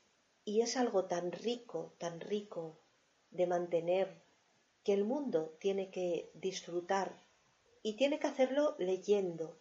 y 0.43 0.62
es 0.62 0.77
algo 0.77 1.06
tan 1.06 1.32
rico, 1.32 1.93
tan 1.99 2.19
rico 2.19 2.79
de 3.29 3.45
mantener, 3.45 4.23
que 4.84 4.93
el 4.93 5.03
mundo 5.03 5.56
tiene 5.60 5.91
que 5.91 6.32
disfrutar 6.34 7.23
y 7.84 7.97
tiene 7.97 8.17
que 8.17 8.27
hacerlo 8.27 8.75
leyendo 8.79 9.60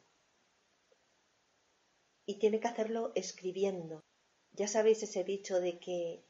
y 2.25 2.39
tiene 2.39 2.59
que 2.59 2.69
hacerlo 2.69 3.13
escribiendo 3.15 4.03
Ya 4.53 4.69
sabéis 4.69 5.03
ese 5.03 5.25
dicho 5.25 5.61
de 5.61 5.79
que 5.79 6.25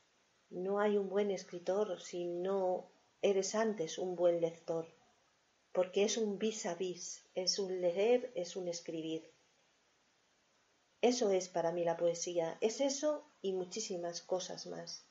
no 0.51 0.79
hay 0.79 0.97
un 0.97 1.09
buen 1.09 1.31
escritor 1.31 2.01
si 2.01 2.25
no 2.27 2.91
eres 3.21 3.55
antes 3.55 3.99
un 3.99 4.15
buen 4.15 4.41
lector, 4.41 4.87
porque 5.73 6.05
es 6.05 6.17
un 6.17 6.39
vis 6.39 6.67
a 6.67 6.75
vis, 6.75 7.25
es 7.35 7.59
un 7.59 7.81
leer, 7.81 8.31
es 8.35 8.55
un 8.57 8.69
escribir. 8.69 9.33
Eso 11.01 11.31
es 11.31 11.49
para 11.49 11.73
mí 11.73 11.85
la 11.85 11.97
poesía, 11.97 12.59
es 12.61 12.81
eso 12.81 13.25
y 13.41 13.53
muchísimas 13.53 14.23
cosas 14.23 14.67
más. 14.67 15.05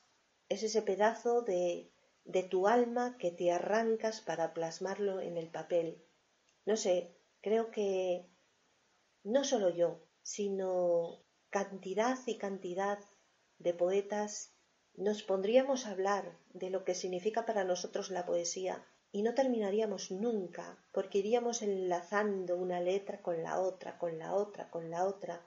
Es 0.48 0.62
ese 0.62 0.80
pedazo 0.80 1.42
de, 1.42 1.90
de 2.24 2.42
tu 2.42 2.66
alma 2.66 3.18
que 3.18 3.30
te 3.30 3.52
arrancas 3.52 4.20
para 4.22 4.54
plasmarlo 4.54 5.20
en 5.20 5.36
el 5.36 5.48
papel. 5.48 6.02
No 6.64 6.76
sé, 6.76 7.14
creo 7.42 7.70
que 7.70 8.26
no 9.24 9.44
solo 9.44 9.68
yo, 9.68 10.00
sino 10.22 11.21
cantidad 11.52 12.18
y 12.24 12.38
cantidad 12.38 12.98
de 13.58 13.74
poetas 13.74 14.54
nos 14.94 15.22
pondríamos 15.22 15.84
a 15.84 15.90
hablar 15.90 16.38
de 16.54 16.70
lo 16.70 16.82
que 16.82 16.94
significa 16.94 17.44
para 17.44 17.62
nosotros 17.62 18.10
la 18.10 18.24
poesía 18.24 18.82
y 19.12 19.22
no 19.22 19.34
terminaríamos 19.34 20.10
nunca, 20.10 20.82
porque 20.92 21.18
iríamos 21.18 21.60
enlazando 21.60 22.56
una 22.56 22.80
letra 22.80 23.20
con 23.20 23.42
la 23.42 23.60
otra, 23.60 23.98
con 23.98 24.18
la 24.18 24.34
otra, 24.34 24.70
con 24.70 24.90
la 24.90 25.04
otra, 25.04 25.44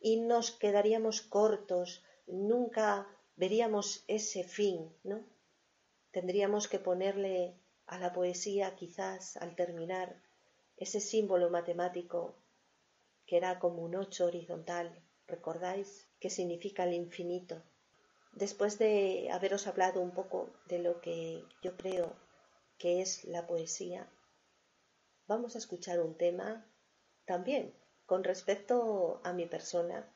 y 0.00 0.16
nos 0.16 0.50
quedaríamos 0.50 1.22
cortos, 1.22 2.02
nunca 2.26 3.06
veríamos 3.36 4.02
ese 4.08 4.42
fin, 4.42 4.92
¿no? 5.04 5.24
Tendríamos 6.10 6.66
que 6.66 6.80
ponerle 6.80 7.54
a 7.86 8.00
la 8.00 8.12
poesía, 8.12 8.74
quizás 8.74 9.36
al 9.36 9.54
terminar, 9.54 10.20
ese 10.76 10.98
símbolo 10.98 11.48
matemático 11.48 12.34
que 13.24 13.36
era 13.36 13.60
como 13.60 13.84
un 13.84 13.94
ocho 13.94 14.26
horizontal, 14.26 15.03
¿recordáis? 15.26 16.08
Que 16.20 16.30
significa 16.30 16.84
el 16.84 16.94
infinito. 16.94 17.62
Después 18.32 18.78
de 18.78 19.28
haberos 19.30 19.66
hablado 19.66 20.00
un 20.00 20.12
poco 20.12 20.52
de 20.66 20.80
lo 20.80 21.00
que 21.00 21.44
yo 21.62 21.76
creo 21.76 22.16
que 22.78 23.00
es 23.00 23.24
la 23.24 23.46
poesía, 23.46 24.10
vamos 25.26 25.54
a 25.54 25.58
escuchar 25.58 26.00
un 26.00 26.16
tema 26.16 26.66
también 27.24 27.74
con 28.06 28.24
respecto 28.24 29.20
a 29.24 29.32
mi 29.32 29.46
persona 29.46 30.10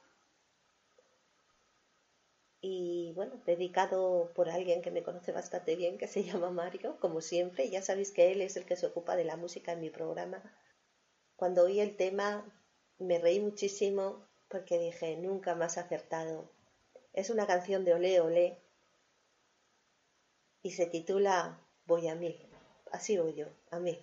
y 2.61 3.13
bueno, 3.15 3.41
dedicado 3.47 4.33
por 4.35 4.49
alguien 4.51 4.83
que 4.83 4.91
me 4.91 5.03
conoce 5.03 5.33
bastante 5.33 5.77
bien, 5.77 5.97
que 5.97 6.09
se 6.09 6.23
llama 6.25 6.51
Mario, 6.51 6.99
como 7.01 7.21
siempre, 7.21 7.71
ya 7.71 7.83
sabéis 7.83 8.13
que 8.13 8.33
él 8.33 8.43
es 8.43 8.57
el 8.57 8.67
que 8.67 8.77
se 8.77 8.87
ocupa 8.87 9.17
de 9.17 9.25
la 9.25 9.37
música 9.37 9.73
en 9.73 9.81
mi 9.81 9.91
programa. 9.91 10.43
Cuando 11.37 11.65
oí 11.65 11.81
el 11.81 11.97
tema 11.97 12.45
me 12.99 13.19
reí 13.19 13.39
muchísimo 13.41 14.28
porque 14.49 14.79
dije, 14.79 15.17
nunca 15.17 15.55
más 15.55 15.79
acertado 15.79 16.51
es 17.13 17.31
una 17.31 17.47
canción 17.47 17.85
de 17.85 17.95
Olé 17.95 18.21
Olé 18.21 18.59
y 20.63 20.73
se 20.73 20.87
titula 20.87 21.59
Voy 21.87 22.09
a 22.09 22.15
mil. 22.15 22.37
Así 22.93 23.19
voy 23.19 23.35
yo, 23.35 23.47
a 23.71 23.79
mil. 23.79 23.99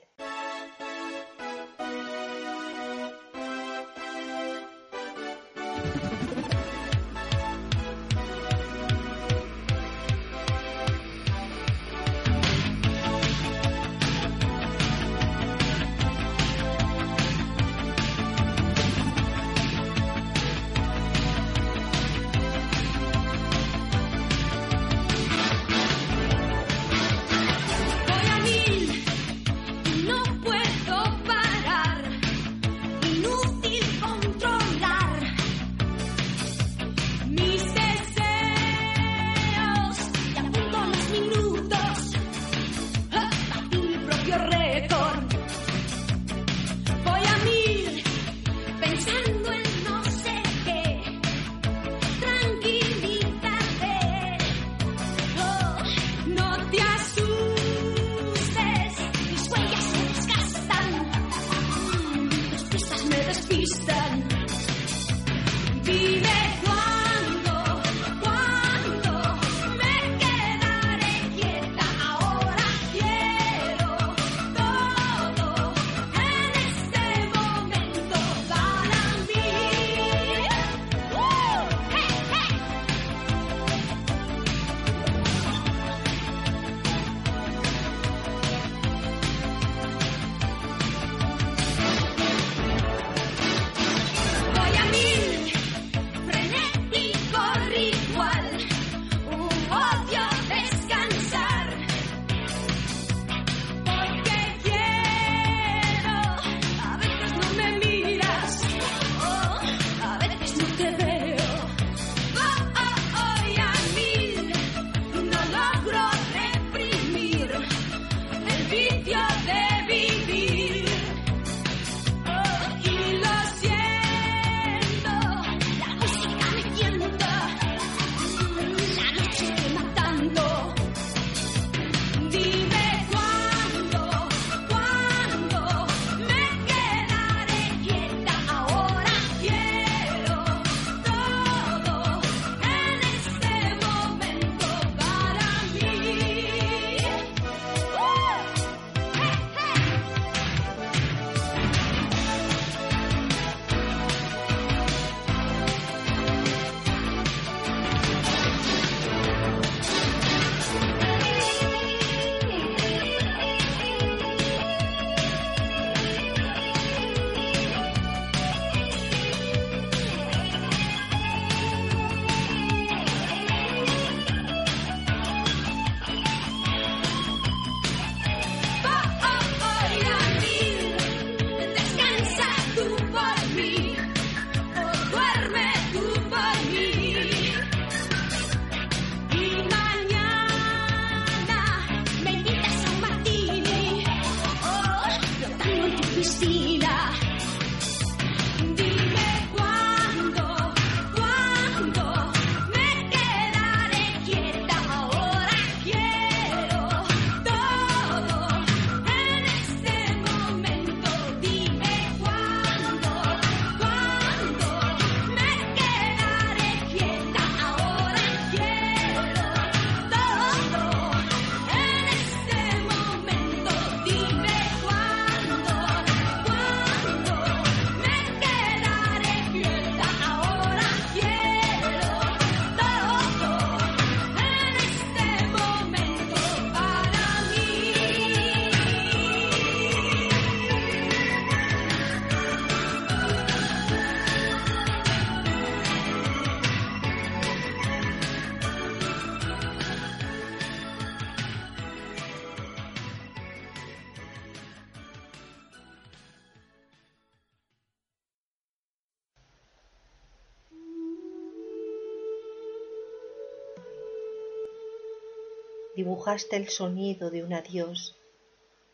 El 266.27 266.69
sonido 266.69 267.29
de 267.29 267.43
un 267.43 267.53
adiós 267.53 268.17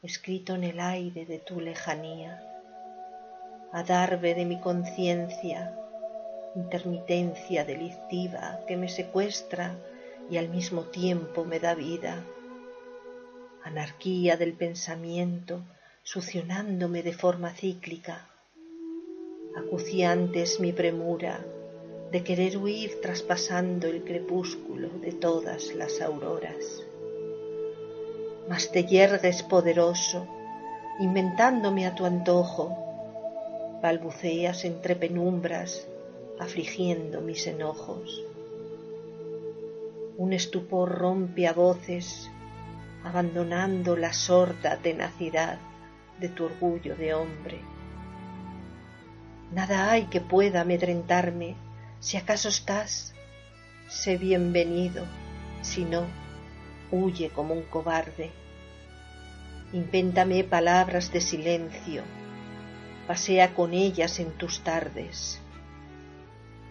escrito 0.04 0.54
en 0.54 0.66
el 0.66 0.82
aire 0.82 1.26
de 1.26 1.40
tu 1.40 1.62
lejanía, 1.62 2.44
adarve 3.72 4.36
de 4.36 4.44
mi 4.44 4.60
conciencia, 4.60 5.74
intermitencia 6.56 7.64
delictiva 7.64 8.60
que 8.68 8.76
me 8.76 8.90
secuestra 8.90 9.78
y 10.30 10.36
al 10.36 10.50
mismo 10.50 10.84
tiempo 10.88 11.46
me 11.46 11.62
da 11.62 11.74
vida, 11.74 12.22
anarquía 13.64 14.36
del 14.36 14.52
pensamiento 14.52 15.62
succionándome 16.04 17.02
de 17.02 17.14
forma 17.14 17.52
cíclica, 17.52 18.28
acuciante 19.56 20.42
es 20.42 20.60
mi 20.60 20.74
premura 20.74 21.46
de 22.12 22.24
querer 22.26 22.58
huir 22.58 23.00
traspasando 23.00 23.88
el 23.88 24.04
crepúsculo 24.04 24.90
de 25.00 25.14
todas 25.14 25.74
las 25.76 26.02
auroras. 26.02 26.91
Mas 28.52 28.70
te 28.70 28.84
yergues 28.84 29.44
poderoso, 29.44 30.28
inventándome 31.00 31.88
a 31.88 31.96
tu 31.96 32.06
antojo, 32.06 32.66
balbuceas 33.82 34.66
entre 34.66 34.98
penumbras, 34.98 35.88
afligiendo 36.38 37.22
mis 37.22 37.48
enojos. 37.48 38.22
Un 40.18 40.34
estupor 40.34 40.90
rompe 40.92 41.48
a 41.48 41.54
voces, 41.54 42.30
abandonando 43.06 43.96
la 43.96 44.12
sorda 44.12 44.76
tenacidad 44.76 45.58
de 46.20 46.28
tu 46.28 46.44
orgullo 46.44 46.98
de 46.98 47.14
hombre. 47.14 47.62
Nada 49.54 49.92
hay 49.92 50.08
que 50.08 50.20
pueda 50.20 50.60
amedrentarme 50.60 51.56
si 52.02 52.18
acaso 52.18 52.50
estás, 52.50 53.16
sé 53.88 54.18
bienvenido, 54.18 55.06
si 55.62 55.86
no, 55.86 56.04
huye 56.92 57.30
como 57.30 57.54
un 57.54 57.64
cobarde. 57.64 58.41
Invéntame 59.74 60.44
palabras 60.44 61.14
de 61.14 61.22
silencio, 61.22 62.04
pasea 63.08 63.54
con 63.54 63.74
ellas 63.74 64.20
en 64.20 64.32
tus 64.32 64.60
tardes. 64.66 65.40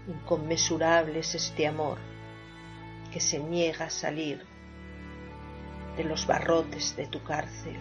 Inconmensurable 0.06 1.20
es 1.20 1.34
este 1.34 1.66
amor 1.66 1.96
que 3.10 3.20
se 3.20 3.38
niega 3.38 3.86
a 3.86 3.90
salir 3.90 4.44
de 5.96 6.04
los 6.04 6.26
barrotes 6.26 6.94
de 6.94 7.06
tu 7.06 7.22
cárcel. 7.22 7.78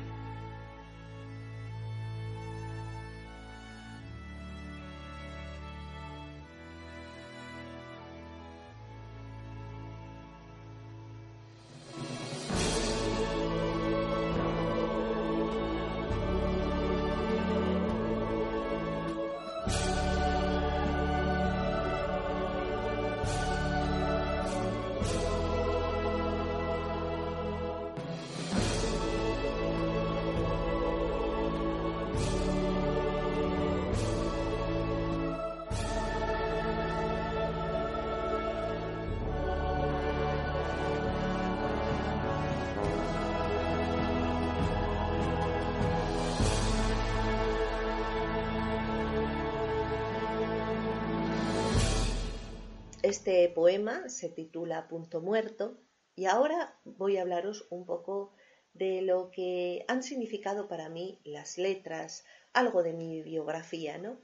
Se 54.10 54.30
titula 54.30 54.88
Punto 54.88 55.22
Muerto 55.22 55.78
y 56.16 56.26
ahora 56.26 56.78
voy 56.84 57.18
a 57.18 57.22
hablaros 57.22 57.68
un 57.70 57.86
poco 57.86 58.34
de 58.74 59.02
lo 59.02 59.32
que 59.32 59.86
han 59.88 60.04
significado 60.04 60.68
para 60.68 60.90
mí 60.90 61.20
las 61.24 61.58
letras, 61.58 62.26
algo 62.54 62.84
de 62.84 62.94
mi 62.94 63.22
biografía, 63.22 63.98
¿no? 63.98 64.20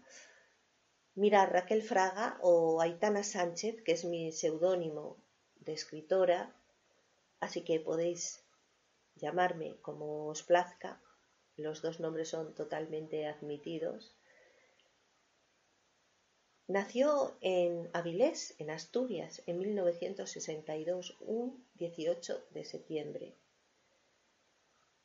Mira, 1.14 1.46
Raquel 1.46 1.82
Fraga 1.82 2.38
o 2.42 2.82
Aitana 2.82 3.24
Sánchez, 3.24 3.82
que 3.84 3.94
es 3.94 4.04
mi 4.04 4.32
seudónimo 4.32 5.18
de 5.56 5.74
escritora, 5.74 6.54
así 7.40 7.64
que 7.64 7.80
podéis 7.80 8.44
llamarme 9.16 9.78
como 9.82 10.28
os 10.28 10.44
plazca, 10.44 11.02
los 11.56 11.82
dos 11.82 12.00
nombres 12.02 12.30
son 12.30 12.54
totalmente 12.54 13.26
admitidos. 13.28 14.16
Nació 16.68 17.38
en 17.42 17.92
Avilés, 17.94 18.56
en 18.58 18.72
Asturias, 18.72 19.44
en 19.46 19.60
1962, 19.60 21.16
un 21.20 21.64
18 21.76 22.44
de 22.50 22.66
septiembre. 22.66 23.36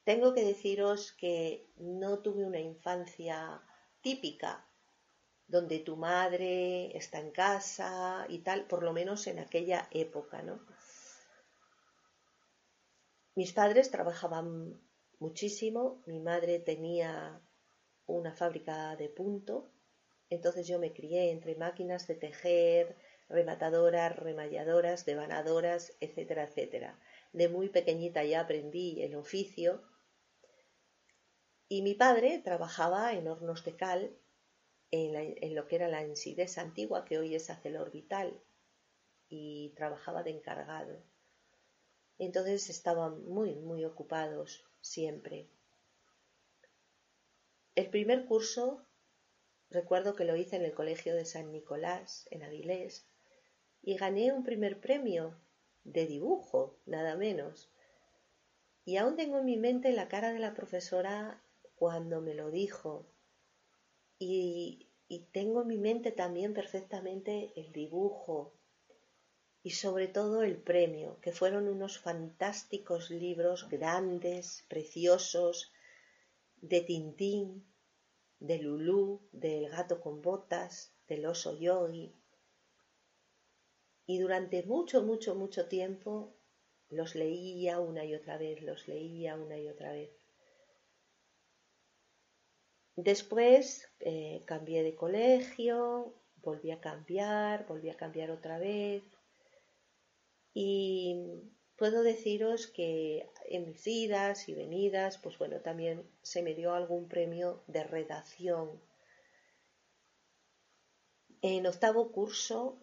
Tengo 0.05 0.33
que 0.33 0.43
deciros 0.43 1.13
que 1.13 1.67
no 1.77 2.21
tuve 2.21 2.47
una 2.47 2.61
infancia 2.61 3.61
típica, 4.01 4.65
donde 5.49 5.81
tu 5.81 5.97
madre 5.97 6.97
está 6.97 7.21
en 7.21 7.31
casa 7.31 8.25
y 8.31 8.39
tal, 8.39 8.67
por 8.67 8.83
lo 8.83 8.95
menos 8.95 9.27
en 9.27 9.39
aquella 9.39 9.87
época, 9.91 10.41
¿no? 10.41 10.61
Mis 13.35 13.53
padres 13.53 13.91
trabajaban 13.91 14.81
muchísimo, 15.19 16.01
mi 16.07 16.21
madre 16.21 16.59
tenía 16.59 17.39
una 18.07 18.33
fábrica 18.33 18.97
de 18.97 19.11
punto 19.11 19.71
entonces 20.31 20.67
yo 20.67 20.79
me 20.79 20.93
crié 20.93 21.31
entre 21.31 21.57
máquinas 21.57 22.07
de 22.07 22.15
tejer, 22.15 22.97
rematadoras, 23.29 24.17
remalladoras, 24.17 25.05
devanadoras, 25.05 25.93
etcétera, 26.01 26.45
etcétera. 26.45 26.99
De 27.33 27.49
muy 27.49 27.69
pequeñita 27.69 28.25
ya 28.25 28.41
aprendí 28.41 29.03
el 29.03 29.15
oficio 29.17 29.83
y 31.69 31.83
mi 31.83 31.95
padre 31.95 32.41
trabajaba 32.43 33.13
en 33.13 33.29
hornos 33.29 33.65
de 33.65 33.77
cal 33.77 34.17
en, 34.91 35.55
lo 35.55 35.67
que 35.69 35.77
era 35.77 35.89
la 35.89 36.03
Ensides 36.03 36.59
antigua, 36.59 37.05
que 37.05 37.19
hoy 37.19 37.37
es 37.37 37.49
Orbital, 37.79 38.41
y 39.29 39.73
trabajaba 39.77 40.25
de 40.25 40.31
encargado. 40.31 41.01
Entonces 42.19 42.69
estaban 42.71 43.25
muy, 43.25 43.55
muy 43.55 43.85
ocupados 43.85 44.65
siempre. 44.81 45.49
El 47.77 47.89
primer 47.89 48.27
curso 48.27 48.85
Recuerdo 49.71 50.17
que 50.17 50.25
lo 50.25 50.37
hice 50.37 50.57
en 50.57 50.65
el 50.65 50.75
Colegio 50.75 51.15
de 51.15 51.25
San 51.25 51.53
Nicolás, 51.53 52.27
en 52.31 52.43
Avilés, 52.43 53.07
y 53.83 53.97
gané 53.97 54.33
un 54.33 54.43
primer 54.43 54.81
premio 54.81 55.37
de 55.85 56.07
dibujo, 56.07 56.77
nada 56.87 57.17
menos. 57.17 57.71
Y 58.85 58.97
aún 58.97 59.17
tengo 59.17 59.39
en 59.39 59.45
mi 59.45 59.57
mente 59.57 59.93
la 59.93 60.09
cara 60.09 60.33
de 60.33 60.41
la 60.41 60.55
profesora 60.55 61.43
cuando 61.77 62.21
me 62.21 62.35
lo 62.35 62.51
dijo. 62.51 63.07
Y, 64.19 64.89
y 65.09 65.21
tengo 65.33 65.63
en 65.63 65.69
mi 65.69 65.79
mente 65.79 66.11
también 66.11 66.53
perfectamente 66.53 67.53
el 67.57 67.73
dibujo 67.73 68.53
y 69.63 69.71
sobre 69.71 70.09
todo 70.09 70.43
el 70.43 70.57
premio, 70.57 71.21
que 71.21 71.33
fueron 71.33 71.69
unos 71.69 71.99
fantásticos 71.99 73.11
libros 73.11 73.69
grandes, 73.69 74.65
preciosos, 74.69 75.71
de 76.57 76.81
Tintín, 76.81 77.70
de 78.41 78.59
Lulú, 78.59 79.21
del 79.33 79.69
gato 79.69 80.01
con 80.01 80.23
botas, 80.23 80.93
del 81.07 81.27
oso 81.27 81.59
yogi. 81.59 82.15
Y 84.07 84.19
durante 84.19 84.65
mucho, 84.65 85.03
mucho, 85.03 85.35
mucho 85.35 85.69
tiempo 85.69 86.35
los 86.89 87.15
leía 87.15 87.79
una 87.79 88.05
y 88.05 88.15
otra 88.15 88.39
vez, 88.39 88.63
los 88.63 88.89
leía 88.89 89.37
una 89.37 89.59
y 89.59 89.69
otra 89.69 89.93
vez. 89.93 90.11
Después 92.97 93.89
eh, 94.01 94.43
cambié 94.47 94.83
de 94.83 94.97
colegio, 94.97 96.15
volví 96.37 96.71
a 96.71 96.81
cambiar, 96.81 97.67
volví 97.67 97.89
a 97.91 97.97
cambiar 97.97 98.31
otra 98.31 98.59
vez. 98.59 99.05
Y 100.53 101.23
puedo 101.81 102.03
deciros 102.03 102.67
que 102.67 103.27
en 103.47 103.65
mis 103.65 103.87
idas 103.87 104.51
y 104.51 104.55
venidas, 104.55 105.17
pues 105.17 105.39
bueno, 105.39 105.61
también 105.63 106.07
se 106.21 106.43
me 106.43 106.55
dio 106.55 106.75
algún 106.75 107.09
premio 107.09 107.63
de 107.69 107.85
redacción. 107.85 108.79
En 111.41 111.67
octavo 111.67 112.13
curso, 112.13 112.77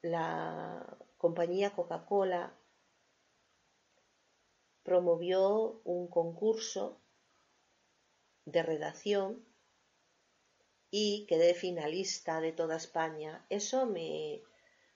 la 0.00 0.98
compañía 1.18 1.70
Coca-Cola 1.70 2.52
promovió 4.82 5.80
un 5.84 6.08
concurso 6.08 7.00
de 8.44 8.64
redacción 8.64 9.46
y 10.90 11.26
quedé 11.28 11.54
finalista 11.54 12.40
de 12.40 12.50
toda 12.50 12.74
España. 12.74 13.46
Eso 13.50 13.86
me, 13.86 14.42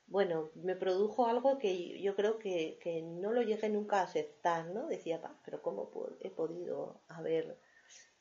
bueno, 0.06 0.50
me 0.54 0.76
produjo 0.76 1.26
algo 1.26 1.58
que 1.58 2.00
yo 2.00 2.14
creo 2.14 2.38
que, 2.38 2.78
no 3.04 3.32
lo 3.32 3.42
llegué 3.42 3.68
nunca 3.68 4.00
a 4.00 4.04
aceptar, 4.04 4.66
¿no? 4.66 4.86
Decía, 4.86 5.20
pero 5.44 5.62
¿cómo 5.62 5.90
he 6.20 6.30
podido 6.30 7.00
haber 7.08 7.58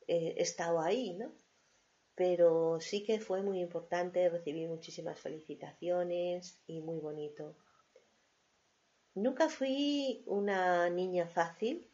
eh, 0.08 0.36
estado 0.38 0.82
ahí, 0.82 1.14
¿no? 1.14 1.32
Pero 2.16 2.80
sí 2.80 3.04
que 3.04 3.20
fue 3.20 3.42
muy 3.44 3.60
importante, 3.60 4.30
recibí 4.30 4.66
muchísimas 4.68 5.20
felicitaciones 5.20 6.60
y 6.66 6.82
muy 6.82 7.00
bonito. 7.00 7.56
Nunca 9.14 9.50
fui 9.50 10.24
una 10.26 10.90
niña 10.90 11.28
fácil, 11.28 11.90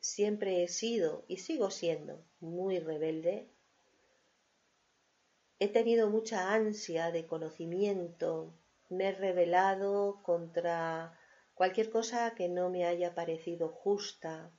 siempre 0.00 0.62
he 0.62 0.68
sido 0.68 1.24
y 1.28 1.38
sigo 1.38 1.70
siendo 1.70 2.24
muy 2.40 2.78
rebelde 2.78 3.50
He 5.60 5.66
tenido 5.66 6.08
mucha 6.08 6.54
ansia 6.54 7.10
de 7.10 7.26
conocimiento, 7.26 8.54
me 8.90 9.08
he 9.08 9.12
rebelado 9.12 10.22
contra 10.22 11.18
cualquier 11.54 11.90
cosa 11.90 12.36
que 12.36 12.48
no 12.48 12.70
me 12.70 12.84
haya 12.86 13.12
parecido 13.16 13.68
justa. 13.68 14.52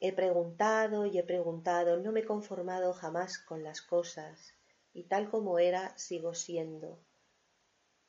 He 0.00 0.12
preguntado 0.12 1.06
y 1.06 1.18
he 1.18 1.22
preguntado, 1.22 1.96
no 1.96 2.12
me 2.12 2.20
he 2.20 2.24
conformado 2.26 2.92
jamás 2.92 3.38
con 3.38 3.64
las 3.64 3.80
cosas, 3.80 4.52
y 4.92 5.04
tal 5.04 5.30
como 5.30 5.58
era 5.58 5.96
sigo 5.96 6.34
siendo. 6.34 7.00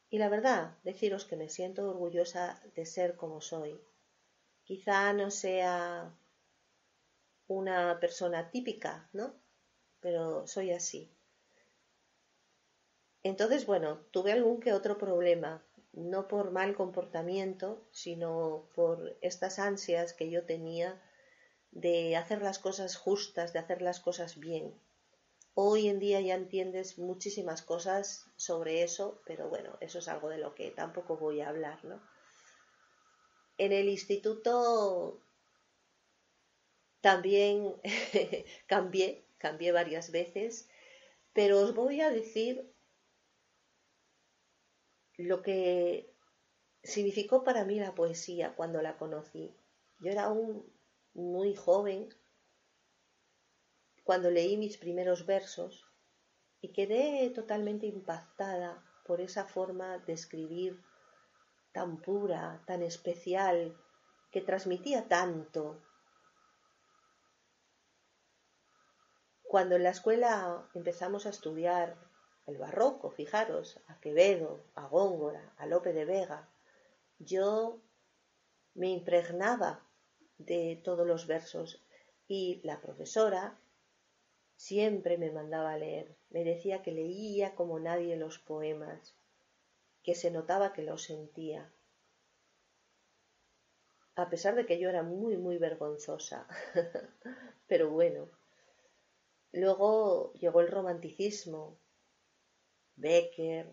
Y 0.10 0.18
la 0.18 0.28
verdad, 0.28 0.78
deciros 0.84 1.24
que 1.24 1.38
me 1.38 1.48
siento 1.48 1.90
orgullosa 1.90 2.62
de 2.76 2.86
ser 2.86 3.16
como 3.16 3.40
soy. 3.40 3.80
Quizá 4.66 5.14
no 5.14 5.32
sea 5.32 6.14
una 7.48 7.98
persona 8.02 8.52
típica, 8.52 9.10
¿no? 9.14 9.34
Pero 10.02 10.46
soy 10.46 10.72
así. 10.72 11.10
Entonces, 13.24 13.66
bueno, 13.66 14.00
tuve 14.12 14.32
algún 14.32 14.62
que 14.62 14.74
otro 14.74 14.98
problema, 14.98 15.64
no 15.94 16.28
por 16.28 16.52
mal 16.52 16.76
comportamiento, 16.76 17.82
sino 17.92 18.70
por 18.76 19.18
estas 19.22 19.60
ansias 19.60 20.14
que 20.14 20.30
yo 20.30 20.46
tenía 20.46 21.02
de 21.72 22.16
hacer 22.16 22.42
las 22.42 22.60
cosas 22.60 22.96
justas, 22.96 23.54
de 23.54 23.60
hacer 23.60 23.82
las 23.82 24.00
cosas 24.00 24.40
bien. 24.40 24.74
Hoy 25.54 25.90
en 25.90 26.00
día 26.00 26.22
ya 26.22 26.36
entiendes 26.36 26.98
muchísimas 26.98 27.62
cosas 27.62 28.26
sobre 28.38 28.84
eso, 28.84 29.22
pero 29.26 29.50
bueno, 29.50 29.78
eso 29.82 30.00
es 30.00 30.08
algo 30.08 30.30
de 30.30 30.38
lo 30.38 30.56
que 30.56 30.72
tampoco 30.72 31.18
voy 31.18 31.42
a 31.42 31.50
hablar, 31.50 31.84
¿no? 31.84 32.02
En 33.58 33.74
el 33.74 33.90
instituto 33.90 35.22
también 37.02 37.76
cambié, 38.68 39.26
cambié 39.38 39.74
varias 39.74 40.12
veces, 40.12 40.70
pero 41.34 41.60
os 41.60 41.76
voy 41.76 42.00
a 42.00 42.10
decir 42.10 42.74
lo 45.20 45.42
que 45.42 46.10
significó 46.82 47.44
para 47.44 47.66
mí 47.66 47.78
la 47.78 47.94
poesía 47.94 48.56
cuando 48.56 48.82
la 48.82 48.98
conocí. 48.98 49.54
Yo 50.00 50.12
era 50.12 50.24
aún 50.24 50.66
muy 51.14 51.56
joven 51.56 52.08
cuando 54.06 54.32
leí 54.32 54.56
mis 54.56 54.78
primeros 54.78 55.26
versos 55.26 55.86
y 56.62 56.72
quedé 56.72 57.30
totalmente 57.32 57.86
impactada 57.86 58.82
por 59.06 59.20
esa 59.20 59.44
forma 59.46 59.98
de 59.98 60.14
escribir 60.14 60.82
tan 61.74 61.98
pura, 61.98 62.64
tan 62.66 62.82
especial, 62.82 63.78
que 64.32 64.40
transmitía 64.40 65.10
tanto. 65.10 65.84
Cuando 69.44 69.76
en 69.76 69.84
la 69.84 69.90
escuela 69.90 70.70
empezamos 70.74 71.26
a 71.26 71.30
estudiar 71.30 72.09
el 72.50 72.58
barroco, 72.58 73.12
fijaros, 73.12 73.80
a 73.88 74.00
Quevedo, 74.00 74.64
a 74.76 74.88
Góngora, 74.88 75.54
a 75.58 75.66
Lope 75.66 75.94
de 75.94 76.06
Vega, 76.06 76.50
yo 77.20 77.82
me 78.74 78.90
impregnaba 78.90 79.86
de 80.38 80.80
todos 80.84 81.06
los 81.06 81.28
versos 81.28 81.84
y 82.28 82.62
la 82.64 82.82
profesora 82.82 83.58
siempre 84.56 85.18
me 85.18 85.32
mandaba 85.32 85.74
a 85.74 85.78
leer, 85.78 86.16
me 86.30 86.44
decía 86.44 86.82
que 86.82 86.92
leía 86.92 87.56
como 87.56 87.80
nadie 87.80 88.16
los 88.18 88.40
poemas, 88.40 89.16
que 90.04 90.16
se 90.16 90.32
notaba 90.32 90.74
que 90.74 90.84
los 90.84 91.04
sentía, 91.04 91.72
a 94.16 94.30
pesar 94.30 94.56
de 94.56 94.66
que 94.66 94.80
yo 94.80 94.90
era 94.90 95.02
muy, 95.02 95.38
muy 95.38 95.58
vergonzosa, 95.58 96.46
pero 97.68 97.90
bueno. 97.90 98.30
Luego 99.52 100.34
llegó 100.34 100.62
el 100.62 100.68
romanticismo, 100.68 101.78
Becker, 103.00 103.66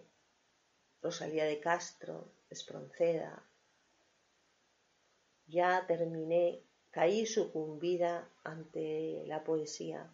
Rosalía 1.02 1.46
de 1.46 1.58
Castro, 1.58 2.30
Espronceda. 2.48 3.42
Ya 5.48 5.84
terminé, 5.88 6.62
caí 6.92 7.26
sucumbida 7.26 8.30
ante 8.44 9.24
la 9.26 9.42
poesía. 9.42 10.08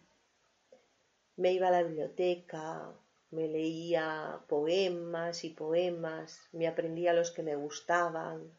Me 1.35 1.53
iba 1.53 1.67
a 1.67 1.71
la 1.71 1.83
biblioteca, 1.83 2.91
me 3.29 3.47
leía 3.47 4.43
poemas 4.47 5.43
y 5.43 5.51
poemas, 5.51 6.49
me 6.51 6.67
aprendía 6.67 7.13
los 7.13 7.29
que 7.29 7.43
me 7.43 7.55
gustaban. 7.55 8.51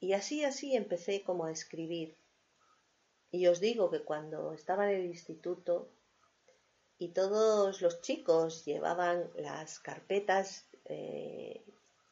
Y 0.00 0.12
así, 0.14 0.44
así 0.44 0.74
empecé 0.74 1.22
como 1.22 1.44
a 1.44 1.52
escribir. 1.52 2.16
Y 3.30 3.46
os 3.46 3.60
digo 3.60 3.90
que 3.90 4.02
cuando 4.02 4.52
estaba 4.52 4.90
en 4.90 4.98
el 5.00 5.06
instituto 5.06 5.88
y 6.98 7.08
todos 7.08 7.80
los 7.80 8.00
chicos 8.00 8.64
llevaban 8.64 9.30
las 9.36 9.78
carpetas 9.78 10.66
eh, 10.86 11.64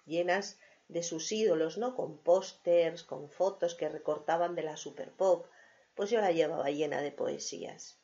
llenas 0.04 0.58
de 0.88 1.02
sus 1.02 1.32
ídolos, 1.32 1.76
¿no? 1.76 1.96
Con 1.96 2.18
pósters, 2.18 3.02
con 3.02 3.28
fotos 3.28 3.74
que 3.74 3.88
recortaban 3.88 4.54
de 4.54 4.62
la 4.62 4.76
super 4.76 5.10
pop. 5.10 5.46
Pues 5.94 6.10
yo 6.10 6.20
la 6.20 6.30
llevaba 6.30 6.70
llena 6.70 7.00
de 7.00 7.10
poesías. 7.10 7.98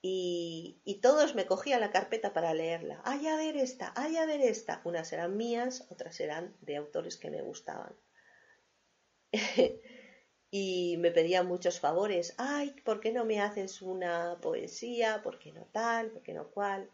Y, 0.00 0.80
y, 0.84 0.96
todos 0.96 1.34
me 1.34 1.46
cogían 1.46 1.80
la 1.80 1.90
carpeta 1.90 2.34
para 2.34 2.52
leerla. 2.52 3.00
¡Ay, 3.04 3.26
a 3.26 3.36
ver 3.36 3.56
esta! 3.56 3.92
¡Ay, 3.96 4.18
a 4.18 4.26
ver 4.26 4.42
esta! 4.42 4.82
Unas 4.84 5.10
eran 5.14 5.36
mías, 5.36 5.86
otras 5.88 6.20
eran 6.20 6.54
de 6.60 6.76
autores 6.76 7.16
que 7.16 7.30
me 7.30 7.40
gustaban. 7.40 7.96
y 10.56 10.98
me 10.98 11.10
pedía 11.10 11.42
muchos 11.42 11.80
favores. 11.80 12.32
Ay, 12.38 12.76
¿por 12.84 13.00
qué 13.00 13.10
no 13.10 13.24
me 13.24 13.40
haces 13.40 13.82
una 13.82 14.38
poesía? 14.40 15.20
¿Por 15.20 15.40
qué 15.40 15.50
no 15.50 15.64
tal? 15.72 16.12
¿Por 16.12 16.22
qué 16.22 16.32
no 16.32 16.48
cual? 16.52 16.88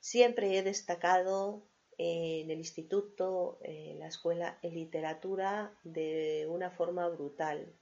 Siempre 0.00 0.56
he 0.56 0.62
destacado 0.62 1.66
en 1.98 2.50
el 2.50 2.56
instituto, 2.56 3.58
en 3.60 3.98
la 3.98 4.08
escuela, 4.08 4.58
en 4.62 4.72
literatura 4.72 5.78
de 5.84 6.46
una 6.48 6.70
forma 6.70 7.06
brutal. 7.10 7.74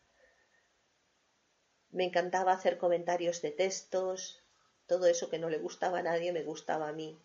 Me 1.91 2.03
encantaba 2.03 2.53
hacer 2.53 2.77
comentarios 2.77 3.43
de 3.43 3.53
textos, 3.53 4.43
todo 4.89 5.07
eso 5.07 5.31
que 5.31 5.39
no 5.39 5.49
le 5.49 5.59
gustaba 5.59 6.01
a 6.01 6.03
nadie 6.03 6.33
me 6.33 6.43
gustaba 6.43 6.89
a 6.89 6.93
mí. 6.93 7.17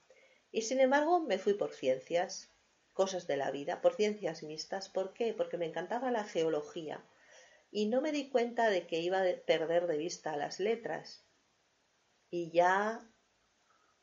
Y 0.51 0.61
sin 0.61 0.81
embargo 0.81 1.21
me 1.21 1.39
fui 1.39 1.55
por 1.55 1.73
ciencias, 1.73 2.51
cosas 2.93 3.25
de 3.25 3.37
la 3.37 3.49
vida, 3.49 3.81
por 3.81 3.95
ciencias 3.95 4.43
mixtas. 4.43 4.87
¿Por 4.87 5.13
qué? 5.13 5.33
Porque 5.33 5.57
me 5.57 5.65
encantaba 5.65 6.11
la 6.11 6.25
geología 6.25 7.03
y 7.71 7.87
no 7.87 8.01
me 8.01 8.11
di 8.11 8.29
cuenta 8.29 8.69
de 8.69 8.85
que 8.85 8.99
iba 8.99 9.21
a 9.21 9.35
perder 9.45 9.87
de 9.87 9.97
vista 9.97 10.35
las 10.35 10.59
letras. 10.59 11.25
Y 12.29 12.51
ya 12.51 13.09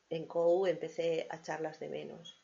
en 0.09 0.25
COU 0.25 0.65
empecé 0.65 1.27
a 1.29 1.37
echarlas 1.37 1.79
de 1.79 1.89
menos. 1.89 2.43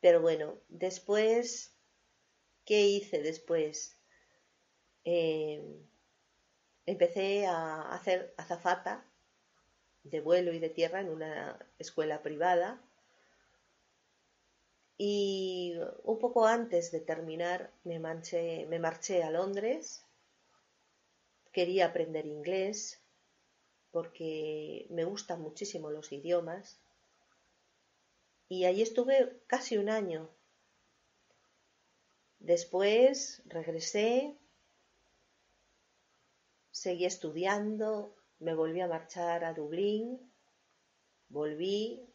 Pero 0.00 0.20
bueno, 0.20 0.58
después, 0.68 1.76
¿qué 2.64 2.82
hice 2.86 3.22
después? 3.22 3.96
Em, 5.04 5.86
empecé 6.84 7.46
a 7.46 7.92
hacer 7.92 8.34
azafata 8.36 9.06
de 10.02 10.20
vuelo 10.20 10.52
y 10.52 10.58
de 10.58 10.70
tierra 10.70 11.00
en 11.00 11.10
una 11.10 11.58
escuela 11.78 12.22
privada 12.22 12.82
y 15.04 15.74
un 16.04 16.20
poco 16.20 16.46
antes 16.46 16.92
de 16.92 17.00
terminar 17.00 17.72
me, 17.82 17.98
me 17.98 18.78
marché 18.78 19.24
a 19.24 19.32
Londres. 19.32 20.06
Quería 21.50 21.86
aprender 21.86 22.24
inglés 22.24 23.02
porque 23.90 24.86
me 24.90 25.04
gustan 25.04 25.40
muchísimo 25.42 25.90
los 25.90 26.12
idiomas. 26.12 26.78
Y 28.48 28.64
allí 28.64 28.82
estuve 28.82 29.40
casi 29.48 29.76
un 29.76 29.88
año. 29.88 30.30
Después 32.38 33.42
regresé, 33.46 34.36
seguí 36.70 37.06
estudiando, 37.06 38.14
me 38.38 38.54
volví 38.54 38.80
a 38.80 38.86
marchar 38.86 39.42
a 39.42 39.52
Dublín, 39.52 40.32
volví, 41.28 42.06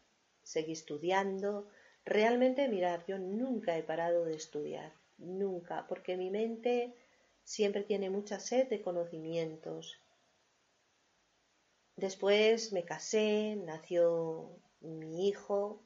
seguí 0.42 0.72
estudiando, 0.72 1.68
Realmente, 2.16 2.68
mirar, 2.68 3.04
yo 3.06 3.18
nunca 3.18 3.76
he 3.76 3.82
parado 3.82 4.24
de 4.24 4.34
estudiar, 4.34 4.94
nunca, 5.18 5.86
porque 5.86 6.16
mi 6.16 6.30
mente 6.30 6.94
siempre 7.44 7.82
tiene 7.82 8.08
mucha 8.08 8.40
sed 8.40 8.66
de 8.70 8.80
conocimientos. 8.80 10.00
Después 11.96 12.72
me 12.72 12.86
casé, 12.86 13.56
nació 13.56 14.58
mi 14.80 15.28
hijo 15.28 15.82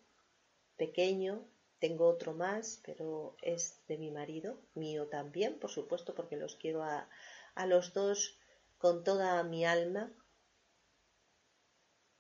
pequeño, 0.77 1.45
tengo 1.81 2.07
otro 2.07 2.35
más, 2.35 2.81
pero 2.85 3.37
es 3.43 3.83
de 3.89 3.99
mi 3.99 4.13
marido, 4.13 4.61
mío 4.75 5.09
también, 5.09 5.59
por 5.59 5.71
supuesto, 5.71 6.15
porque 6.15 6.37
los 6.37 6.55
quiero 6.55 6.85
a, 6.85 7.09
a 7.57 7.67
los 7.67 7.95
dos 7.95 8.39
con 8.79 9.03
toda 9.03 9.43
mi 9.43 9.65
alma. 9.65 10.13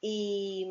Y 0.00 0.66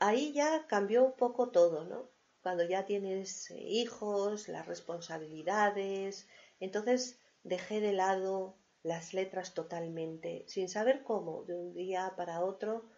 ahí 0.00 0.32
ya 0.32 0.66
cambió 0.66 1.04
un 1.04 1.12
poco 1.12 1.50
todo, 1.50 1.84
¿no? 1.84 2.10
Cuando 2.42 2.64
ya 2.64 2.86
tienes 2.86 3.50
hijos, 3.52 4.48
las 4.48 4.66
responsabilidades, 4.66 6.26
entonces 6.58 7.20
dejé 7.44 7.80
de 7.80 7.92
lado 7.92 8.56
las 8.82 9.12
letras 9.12 9.54
totalmente, 9.54 10.44
sin 10.48 10.68
saber 10.68 11.02
cómo, 11.02 11.44
de 11.44 11.54
un 11.54 11.74
día 11.74 12.14
para 12.16 12.42
otro 12.42 12.88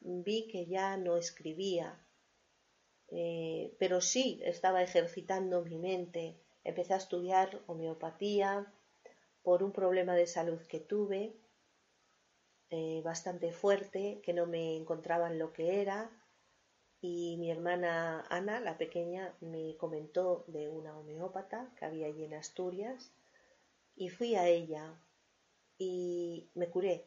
vi 0.00 0.48
que 0.48 0.66
ya 0.66 0.96
no 0.96 1.16
escribía, 1.16 2.00
eh, 3.08 3.74
pero 3.78 4.00
sí 4.00 4.40
estaba 4.44 4.82
ejercitando 4.82 5.62
mi 5.62 5.78
mente. 5.78 6.40
Empecé 6.64 6.94
a 6.94 6.98
estudiar 6.98 7.60
homeopatía 7.66 8.72
por 9.42 9.62
un 9.62 9.72
problema 9.72 10.14
de 10.14 10.26
salud 10.26 10.60
que 10.68 10.78
tuve, 10.78 11.36
eh, 12.70 13.02
bastante 13.04 13.52
fuerte, 13.52 14.20
que 14.24 14.32
no 14.32 14.46
me 14.46 14.76
encontraba 14.76 15.28
en 15.28 15.38
lo 15.38 15.52
que 15.52 15.82
era, 15.82 16.10
y 17.02 17.36
mi 17.36 17.50
hermana 17.50 18.24
Ana, 18.30 18.60
la 18.60 18.78
pequeña, 18.78 19.34
me 19.40 19.76
comentó 19.76 20.44
de 20.46 20.68
una 20.68 20.96
homeópata 20.96 21.74
que 21.76 21.84
había 21.84 22.06
allí 22.06 22.24
en 22.24 22.34
Asturias, 22.34 23.12
y 23.96 24.08
fui 24.08 24.36
a 24.36 24.48
ella 24.48 24.94
y 25.78 26.48
me 26.54 26.70
curé 26.70 27.04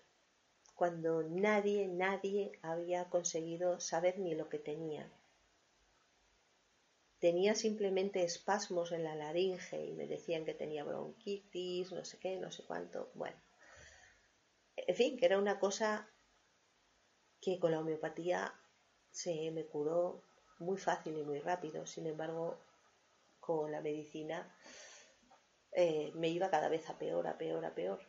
cuando 0.76 1.24
nadie, 1.24 1.88
nadie 1.88 2.60
había 2.62 3.10
conseguido 3.10 3.80
saber 3.80 4.20
ni 4.20 4.36
lo 4.36 4.50
que 4.50 4.60
tenía. 4.60 5.10
Tenía 7.20 7.56
simplemente 7.56 8.24
espasmos 8.24 8.92
en 8.92 9.06
la 9.06 9.16
laringe 9.16 9.86
y 9.86 9.94
me 9.94 10.08
decían 10.08 10.44
que 10.44 10.54
tenía 10.54 10.84
bronquitis, 10.84 11.94
no 11.94 12.04
sé 12.04 12.20
qué, 12.20 12.36
no 12.38 12.52
sé 12.52 12.64
cuánto. 12.66 13.10
Bueno, 13.14 13.38
en 14.76 14.96
fin, 14.96 15.18
que 15.18 15.26
era 15.26 15.40
una 15.40 15.58
cosa 15.58 16.10
que 17.40 17.58
con 17.58 17.72
la 17.72 17.80
homeopatía 17.80 18.54
se 19.16 19.50
me 19.52 19.66
curó 19.66 20.22
muy 20.60 20.78
fácil 20.78 21.18
y 21.18 21.24
muy 21.24 21.40
rápido. 21.40 21.86
Sin 21.86 22.06
embargo, 22.06 22.60
con 23.40 23.72
la 23.72 23.80
medicina 23.80 24.54
eh, 25.72 26.12
me 26.16 26.28
iba 26.28 26.50
cada 26.50 26.68
vez 26.68 26.90
a 26.90 27.00
peor, 27.00 27.26
a 27.26 27.38
peor, 27.38 27.64
a 27.64 27.74
peor. 27.74 28.02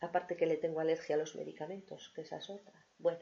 Aparte 0.00 0.36
que 0.36 0.44
le 0.44 0.58
tengo 0.58 0.80
alergia 0.80 1.14
a 1.14 1.18
los 1.18 1.36
medicamentos, 1.36 2.12
que 2.14 2.20
esa 2.20 2.36
es 2.36 2.50
otra. 2.50 2.86
Bueno, 2.98 3.20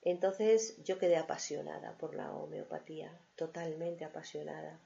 entonces 0.00 0.82
yo 0.84 0.98
quedé 0.98 1.18
apasionada 1.18 1.98
por 1.98 2.14
la 2.14 2.34
homeopatía, 2.34 3.20
totalmente 3.34 4.06
apasionada. 4.06 4.80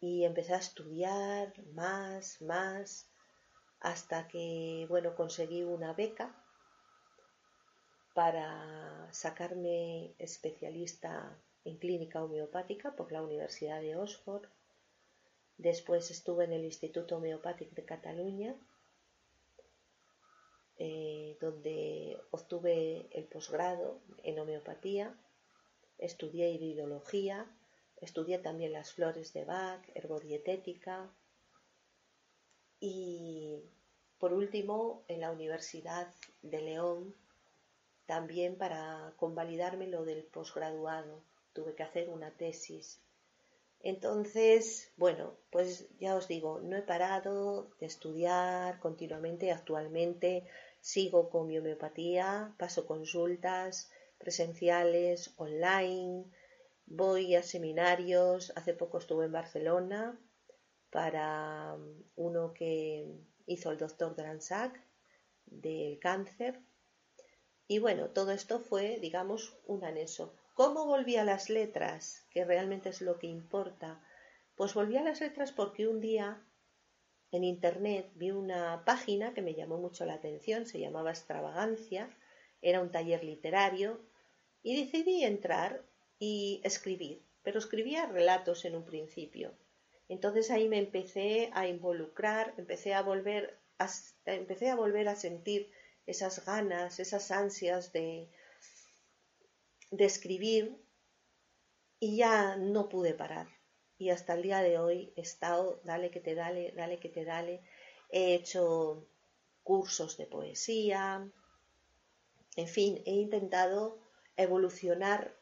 Y 0.00 0.24
empecé 0.24 0.54
a 0.54 0.58
estudiar 0.58 1.52
más, 1.74 2.42
más, 2.42 3.08
hasta 3.78 4.26
que, 4.26 4.84
bueno, 4.88 5.14
conseguí 5.14 5.62
una 5.62 5.92
beca 5.92 6.44
para 8.18 9.08
sacarme 9.12 10.12
especialista 10.18 11.38
en 11.64 11.76
clínica 11.76 12.20
homeopática 12.20 12.96
por 12.96 13.12
la 13.12 13.22
Universidad 13.22 13.80
de 13.80 13.94
Oxford. 13.94 14.48
Después 15.56 16.10
estuve 16.10 16.46
en 16.46 16.52
el 16.52 16.64
Instituto 16.64 17.18
Homeopático 17.18 17.76
de 17.76 17.84
Cataluña 17.84 18.56
eh, 20.78 21.36
donde 21.40 22.20
obtuve 22.32 23.06
el 23.12 23.26
posgrado 23.26 24.00
en 24.24 24.40
homeopatía, 24.40 25.16
estudié 25.98 26.50
iridología, 26.50 27.46
estudié 28.00 28.40
también 28.40 28.72
las 28.72 28.94
flores 28.94 29.32
de 29.32 29.44
Bach, 29.44 29.84
herbodietética 29.94 31.08
y 32.80 33.62
por 34.18 34.32
último 34.32 35.04
en 35.06 35.20
la 35.20 35.30
Universidad 35.30 36.12
de 36.42 36.60
León 36.62 37.14
también 38.08 38.58
para 38.58 39.14
convalidarme 39.16 39.86
lo 39.86 40.04
del 40.04 40.24
posgraduado 40.24 41.22
tuve 41.52 41.76
que 41.76 41.84
hacer 41.84 42.08
una 42.08 42.32
tesis 42.32 43.00
entonces, 43.80 44.92
bueno, 44.96 45.36
pues 45.50 45.88
ya 46.00 46.16
os 46.16 46.26
digo, 46.26 46.60
no 46.60 46.76
he 46.76 46.82
parado 46.82 47.70
de 47.80 47.86
estudiar 47.86 48.80
continuamente. 48.80 49.52
Actualmente 49.52 50.46
sigo 50.80 51.30
con 51.30 51.46
mi 51.46 51.58
homeopatía, 51.58 52.54
paso 52.58 52.86
consultas 52.86 53.90
presenciales, 54.18 55.32
online, 55.36 56.24
voy 56.86 57.36
a 57.36 57.42
seminarios. 57.42 58.52
Hace 58.56 58.74
poco 58.74 58.98
estuve 58.98 59.26
en 59.26 59.32
Barcelona 59.32 60.18
para 60.90 61.76
uno 62.16 62.52
que 62.52 63.06
hizo 63.46 63.70
el 63.70 63.78
doctor 63.78 64.16
Dransac 64.16 64.80
del 65.46 66.00
cáncer. 66.00 66.60
Y 67.68 67.78
bueno, 67.80 68.08
todo 68.08 68.32
esto 68.32 68.60
fue, 68.60 68.98
digamos, 68.98 69.54
un 69.66 69.84
anexo. 69.84 70.34
¿Cómo 70.54 70.86
volví 70.86 71.16
a 71.16 71.24
las 71.24 71.50
letras? 71.50 72.26
Que 72.30 72.46
realmente 72.46 72.88
es 72.88 73.02
lo 73.02 73.18
que 73.18 73.26
importa. 73.26 74.02
Pues 74.56 74.72
volví 74.72 74.96
a 74.96 75.02
las 75.02 75.20
letras 75.20 75.52
porque 75.52 75.86
un 75.86 76.00
día 76.00 76.42
en 77.30 77.44
internet 77.44 78.10
vi 78.14 78.30
una 78.30 78.84
página 78.86 79.34
que 79.34 79.42
me 79.42 79.54
llamó 79.54 79.76
mucho 79.76 80.06
la 80.06 80.14
atención, 80.14 80.64
se 80.64 80.80
llamaba 80.80 81.10
Extravagancia, 81.10 82.08
era 82.62 82.80
un 82.80 82.90
taller 82.90 83.22
literario 83.22 84.00
y 84.62 84.82
decidí 84.82 85.22
entrar 85.22 85.84
y 86.18 86.62
escribir, 86.64 87.22
pero 87.42 87.58
escribía 87.58 88.06
relatos 88.06 88.64
en 88.64 88.76
un 88.76 88.84
principio. 88.84 89.52
Entonces 90.08 90.50
ahí 90.50 90.68
me 90.68 90.78
empecé 90.78 91.50
a 91.52 91.68
involucrar, 91.68 92.54
empecé 92.56 92.94
a 92.94 93.02
volver 93.02 93.58
a, 93.78 93.90
empecé 94.24 94.70
a 94.70 94.74
volver 94.74 95.08
a 95.08 95.16
sentir 95.16 95.70
esas 96.08 96.42
ganas, 96.44 96.98
esas 97.00 97.30
ansias 97.30 97.92
de, 97.92 98.30
escribir 99.90 100.82
y 102.00 102.16
ya 102.16 102.56
no 102.56 102.88
pude 102.88 103.12
parar. 103.12 103.48
Y 103.98 104.10
hasta 104.10 104.34
el 104.34 104.42
día 104.42 104.60
de 104.62 104.78
hoy 104.78 105.12
he 105.16 105.20
estado, 105.20 105.80
dale 105.84 106.10
que 106.10 106.20
te 106.20 106.34
dale, 106.34 106.72
dale 106.72 106.98
que 106.98 107.08
te 107.10 107.24
dale. 107.24 107.60
He 108.10 108.34
hecho 108.34 109.06
cursos 109.62 110.16
de 110.16 110.26
poesía. 110.26 111.30
En 112.56 112.68
fin, 112.68 113.02
he 113.04 113.12
intentado 113.12 113.98
evolucionar 114.36 115.36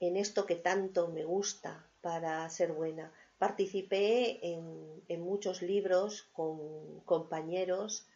en 0.00 0.16
esto 0.16 0.44
que 0.44 0.56
tanto 0.56 1.08
me 1.08 1.24
gusta 1.24 1.88
para 2.02 2.48
ser 2.50 2.72
buena. 2.72 3.12
Participé 3.38 4.40
en 4.44 5.20
muchos 5.20 5.62
libros 5.62 6.24
con 6.32 7.00
compañeros 7.00 8.06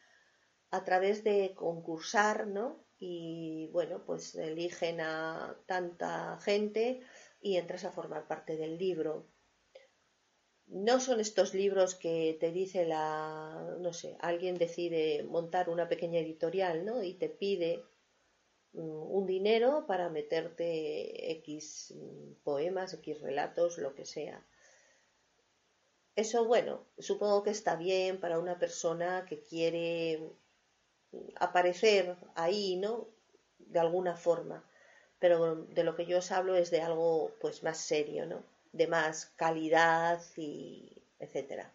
a 0.76 0.84
través 0.84 1.24
de 1.24 1.54
concursar, 1.54 2.46
¿no? 2.46 2.86
y 2.98 3.68
bueno, 3.72 4.02
pues 4.06 4.34
eligen 4.36 5.00
a 5.00 5.56
tanta 5.66 6.38
gente 6.38 7.00
y 7.40 7.56
entras 7.56 7.84
a 7.84 7.92
formar 7.92 8.26
parte 8.26 8.56
del 8.56 8.78
libro. 8.78 9.26
No 10.66 10.98
son 10.98 11.20
estos 11.20 11.54
libros 11.54 11.94
que 11.94 12.36
te 12.40 12.50
dice 12.50 12.86
la, 12.86 13.76
no 13.78 13.92
sé, 13.92 14.16
alguien 14.20 14.56
decide 14.56 15.22
montar 15.24 15.68
una 15.68 15.88
pequeña 15.88 16.18
editorial, 16.20 16.84
¿no? 16.84 17.02
Y 17.02 17.14
te 17.14 17.28
pide 17.28 17.84
mm, 18.72 18.80
un 18.80 19.26
dinero 19.26 19.86
para 19.86 20.08
meterte 20.08 21.32
X 21.32 21.94
poemas, 22.42 22.94
X 22.94 23.20
relatos, 23.20 23.78
lo 23.78 23.94
que 23.94 24.06
sea. 24.06 24.44
Eso, 26.16 26.46
bueno, 26.46 26.86
supongo 26.98 27.42
que 27.42 27.50
está 27.50 27.76
bien 27.76 28.18
para 28.18 28.38
una 28.38 28.58
persona 28.58 29.26
que 29.28 29.42
quiere 29.42 30.18
aparecer 31.36 32.16
ahí, 32.34 32.76
¿no? 32.76 33.08
De 33.58 33.78
alguna 33.78 34.16
forma. 34.16 34.64
Pero 35.18 35.56
de 35.56 35.84
lo 35.84 35.96
que 35.96 36.06
yo 36.06 36.18
os 36.18 36.30
hablo 36.30 36.56
es 36.56 36.70
de 36.70 36.82
algo 36.82 37.32
pues 37.40 37.62
más 37.62 37.78
serio, 37.78 38.26
¿no? 38.26 38.42
De 38.72 38.86
más 38.86 39.26
calidad 39.36 40.20
y 40.36 40.92
etcétera. 41.18 41.72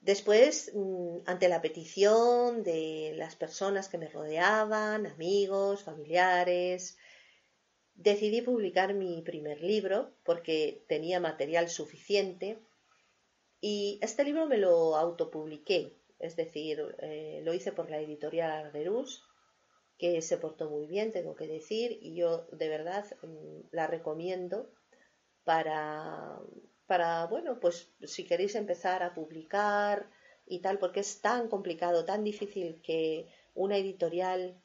Después, 0.00 0.70
mm, 0.74 1.18
ante 1.26 1.48
la 1.48 1.60
petición 1.60 2.62
de 2.62 3.12
las 3.16 3.34
personas 3.34 3.88
que 3.88 3.98
me 3.98 4.08
rodeaban, 4.08 5.06
amigos, 5.06 5.82
familiares, 5.82 6.96
decidí 7.96 8.42
publicar 8.42 8.94
mi 8.94 9.22
primer 9.22 9.62
libro 9.62 10.12
porque 10.24 10.84
tenía 10.86 11.18
material 11.18 11.68
suficiente 11.68 12.58
y 13.60 13.98
este 14.02 14.22
libro 14.22 14.46
me 14.46 14.58
lo 14.58 14.96
autopubliqué 14.96 15.92
es 16.18 16.36
decir, 16.36 16.96
eh, 17.00 17.40
lo 17.44 17.54
hice 17.54 17.72
por 17.72 17.90
la 17.90 18.00
editorial 18.00 18.50
Argerus, 18.50 19.24
que 19.98 20.20
se 20.22 20.38
portó 20.38 20.68
muy 20.70 20.86
bien, 20.86 21.12
tengo 21.12 21.34
que 21.36 21.46
decir, 21.46 21.98
y 22.00 22.14
yo 22.14 22.46
de 22.52 22.68
verdad 22.68 23.04
mm, 23.22 23.68
la 23.72 23.86
recomiendo 23.86 24.70
para, 25.44 26.38
para, 26.86 27.26
bueno, 27.26 27.60
pues 27.60 27.90
si 28.02 28.26
queréis 28.26 28.54
empezar 28.54 29.02
a 29.02 29.14
publicar 29.14 30.10
y 30.46 30.60
tal, 30.60 30.78
porque 30.78 31.00
es 31.00 31.20
tan 31.20 31.48
complicado, 31.48 32.04
tan 32.04 32.24
difícil 32.24 32.80
que 32.82 33.28
una 33.54 33.76
editorial 33.78 34.60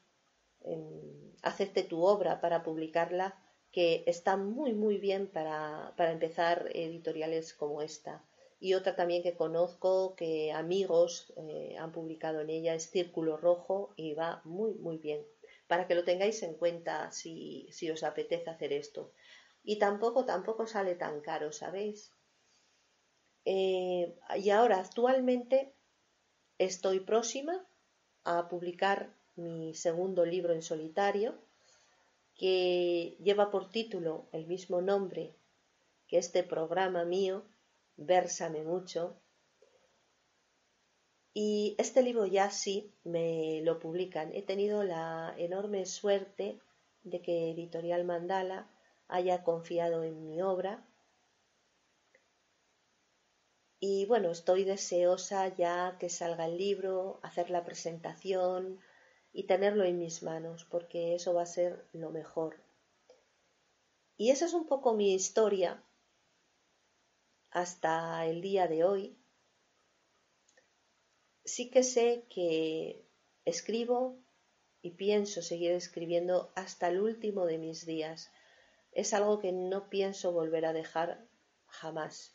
hacerte 1.42 1.82
tu 1.82 2.02
obra 2.04 2.40
para 2.40 2.62
publicarla, 2.62 3.36
que 3.72 4.04
está 4.06 4.36
muy, 4.36 4.74
muy 4.74 4.98
bien 4.98 5.26
para, 5.28 5.94
empezar 5.98 6.68
editoriales 6.74 7.54
como 7.54 7.82
esta. 7.82 8.22
Y 8.62 8.74
otra 8.74 8.94
también 8.94 9.24
que 9.24 9.34
conozco, 9.34 10.14
que 10.14 10.52
amigos 10.52 11.32
eh, 11.36 11.74
han 11.80 11.90
publicado 11.90 12.42
en 12.42 12.48
ella, 12.48 12.76
es 12.76 12.88
Círculo 12.88 13.36
Rojo 13.36 13.92
y 13.96 14.14
va 14.14 14.40
muy, 14.44 14.74
muy 14.74 14.98
bien. 14.98 15.26
Para 15.66 15.88
que 15.88 15.96
lo 15.96 16.04
tengáis 16.04 16.44
en 16.44 16.54
cuenta 16.54 17.10
si, 17.10 17.66
si 17.72 17.90
os 17.90 18.04
apetece 18.04 18.48
hacer 18.50 18.72
esto. 18.72 19.10
Y 19.64 19.80
tampoco, 19.80 20.24
tampoco 20.24 20.68
sale 20.68 20.94
tan 20.94 21.20
caro, 21.22 21.50
¿sabéis? 21.50 22.12
Eh, 23.46 24.14
y 24.36 24.50
ahora, 24.50 24.78
actualmente, 24.78 25.74
estoy 26.58 27.00
próxima 27.00 27.66
a 28.22 28.48
publicar 28.48 29.12
mi 29.34 29.74
segundo 29.74 30.24
libro 30.24 30.52
en 30.52 30.62
solitario, 30.62 31.34
que 32.36 33.16
lleva 33.18 33.50
por 33.50 33.70
título 33.70 34.28
el 34.30 34.46
mismo 34.46 34.80
nombre 34.80 35.34
que 36.06 36.18
este 36.18 36.44
programa 36.44 37.04
mío, 37.04 37.42
Versame 38.06 38.62
mucho. 38.64 39.16
Y 41.34 41.74
este 41.78 42.02
libro 42.02 42.26
ya 42.26 42.50
sí 42.50 42.92
me 43.04 43.60
lo 43.62 43.78
publican. 43.78 44.34
He 44.34 44.42
tenido 44.42 44.84
la 44.84 45.34
enorme 45.38 45.86
suerte 45.86 46.60
de 47.04 47.22
que 47.22 47.50
Editorial 47.50 48.04
Mandala 48.04 48.70
haya 49.08 49.42
confiado 49.42 50.02
en 50.02 50.22
mi 50.22 50.42
obra. 50.42 50.86
Y 53.80 54.06
bueno, 54.06 54.30
estoy 54.30 54.64
deseosa 54.64 55.48
ya 55.48 55.96
que 55.98 56.08
salga 56.08 56.46
el 56.46 56.58
libro, 56.58 57.18
hacer 57.22 57.50
la 57.50 57.64
presentación, 57.64 58.80
y 59.32 59.44
tenerlo 59.44 59.84
en 59.84 59.98
mis 59.98 60.22
manos, 60.22 60.64
porque 60.64 61.14
eso 61.14 61.34
va 61.34 61.42
a 61.42 61.46
ser 61.46 61.86
lo 61.92 62.10
mejor. 62.10 62.56
Y 64.16 64.30
esa 64.30 64.44
es 64.44 64.52
un 64.52 64.66
poco 64.66 64.94
mi 64.94 65.14
historia 65.14 65.82
hasta 67.52 68.26
el 68.26 68.40
día 68.40 68.66
de 68.66 68.84
hoy. 68.84 69.18
Sí 71.44 71.70
que 71.70 71.82
sé 71.82 72.24
que 72.28 73.04
escribo 73.44 74.18
y 74.80 74.90
pienso 74.90 75.42
seguir 75.42 75.72
escribiendo 75.72 76.52
hasta 76.56 76.88
el 76.88 77.00
último 77.00 77.46
de 77.46 77.58
mis 77.58 77.86
días. 77.86 78.30
Es 78.92 79.14
algo 79.14 79.38
que 79.38 79.52
no 79.52 79.88
pienso 79.88 80.32
volver 80.32 80.66
a 80.66 80.72
dejar 80.72 81.26
jamás. 81.66 82.34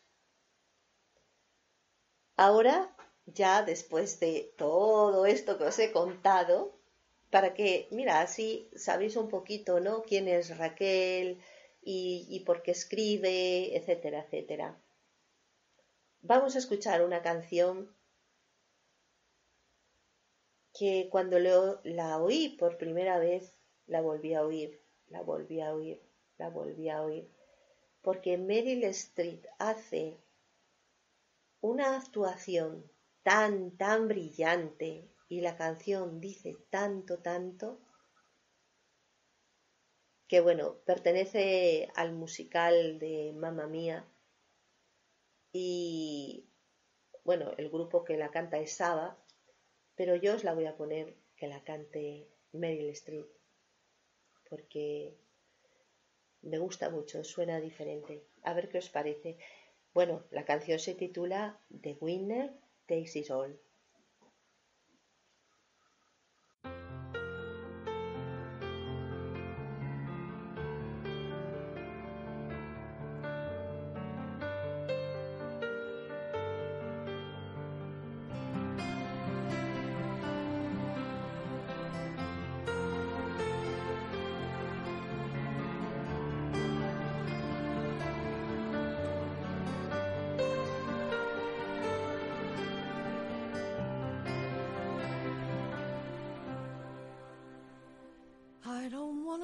Ahora, 2.36 2.94
ya 3.26 3.62
después 3.62 4.20
de 4.20 4.54
todo 4.56 5.26
esto 5.26 5.58
que 5.58 5.64
os 5.64 5.78
he 5.78 5.92
contado, 5.92 6.78
para 7.30 7.52
que, 7.52 7.88
mira, 7.90 8.20
así 8.20 8.70
sabéis 8.74 9.16
un 9.16 9.28
poquito, 9.28 9.80
¿no? 9.80 10.02
Quién 10.02 10.28
es 10.28 10.56
Raquel 10.56 11.40
y, 11.82 12.42
por 12.46 12.62
qué 12.62 12.70
escribe, 12.72 13.76
etcétera, 13.76 14.24
etcétera. 14.24 14.80
Vamos 16.22 16.56
a 16.56 16.58
escuchar 16.58 17.02
una 17.04 17.22
canción 17.22 17.94
que 20.76 21.08
cuando 21.10 21.38
la 21.38 22.18
oí 22.18 22.56
por 22.58 22.76
primera 22.76 23.18
vez, 23.18 23.56
la 23.86 24.00
volví 24.00 24.34
a 24.34 24.44
oír, 24.44 24.82
la 25.06 25.22
volví 25.22 25.60
a 25.60 25.72
oír, 25.72 26.02
la 26.36 26.50
volví 26.50 26.88
a 26.88 27.02
oír, 27.02 27.30
porque 28.02 28.36
Meryl 28.36 28.84
Streep 28.84 29.46
hace 29.58 30.18
una 31.60 31.96
actuación 31.96 32.90
tan, 33.22 33.76
tan 33.76 34.08
brillante 34.08 35.08
y 35.28 35.40
la 35.40 35.56
canción 35.56 36.20
dice 36.20 36.56
tanto, 36.68 37.18
tanto, 37.18 37.80
que 40.26 40.40
bueno, 40.40 40.78
pertenece 40.84 41.90
al 41.94 42.12
musical 42.12 42.98
de 42.98 43.32
Mamma 43.34 43.66
Mía 43.66 44.04
y 45.52 46.46
bueno, 47.24 47.52
el 47.58 47.68
grupo 47.68 48.04
que 48.04 48.16
la 48.16 48.30
canta 48.30 48.58
es 48.58 48.72
Saba, 48.72 49.18
pero 49.94 50.16
yo 50.16 50.34
os 50.34 50.44
la 50.44 50.54
voy 50.54 50.66
a 50.66 50.76
poner 50.76 51.16
que 51.36 51.48
la 51.48 51.62
cante 51.64 52.28
Meryl 52.52 52.90
Streep 52.90 53.38
porque 54.48 55.14
me 56.42 56.58
gusta 56.58 56.90
mucho, 56.90 57.24
suena 57.24 57.60
diferente. 57.60 58.24
A 58.42 58.54
ver 58.54 58.68
qué 58.68 58.78
os 58.78 58.88
parece. 58.88 59.38
Bueno, 59.92 60.24
la 60.30 60.44
canción 60.44 60.78
se 60.78 60.94
titula 60.94 61.60
The 61.82 61.96
Winner 62.00 62.52
Takes 62.86 63.18
It 63.18 63.30
All. 63.30 63.60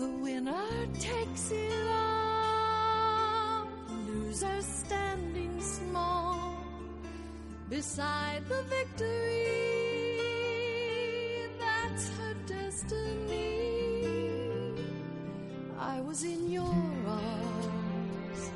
The 0.00 0.08
winner 0.08 0.86
takes 0.98 1.50
it 1.50 1.86
all 1.92 3.68
are 4.42 4.62
standing 4.62 5.60
small 5.60 6.56
beside 7.68 8.48
the 8.48 8.62
victory. 8.62 9.44
That's 11.58 12.08
her 12.16 12.34
destiny. 12.46 14.06
I 15.78 16.00
was 16.00 16.24
in 16.24 16.50
your 16.50 16.80
arms, 17.06 18.50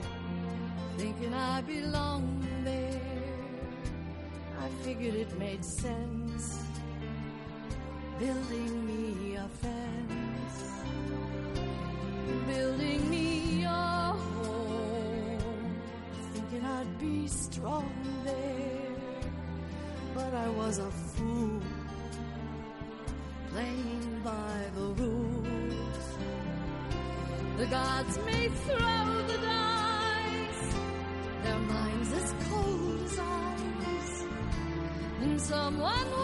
thinking 0.97 1.35
I 1.35 1.61
belonged 1.61 2.49
there. 2.65 3.03
I 4.63 4.69
figured 4.83 5.15
it 5.15 5.39
made 5.39 5.63
sense, 5.63 6.65
building 8.19 8.87
me 8.87 9.37
a 9.37 9.47
fence, 9.61 9.74
strong 17.27 17.91
there. 18.25 18.97
But 20.15 20.33
I 20.35 20.49
was 20.51 20.79
a 20.79 20.91
fool, 20.91 21.61
playing 23.51 24.21
by 24.25 24.57
the 24.77 24.87
rules. 25.03 26.07
The 27.59 27.67
gods 27.67 28.19
may 28.27 28.49
throw 28.49 29.23
the 29.31 29.39
dice, 29.39 30.75
their 31.43 31.59
minds 31.59 32.13
as 32.13 32.35
cold 32.49 33.03
as 33.05 33.19
ice, 33.19 34.25
and 35.23 35.41
someone 35.41 36.24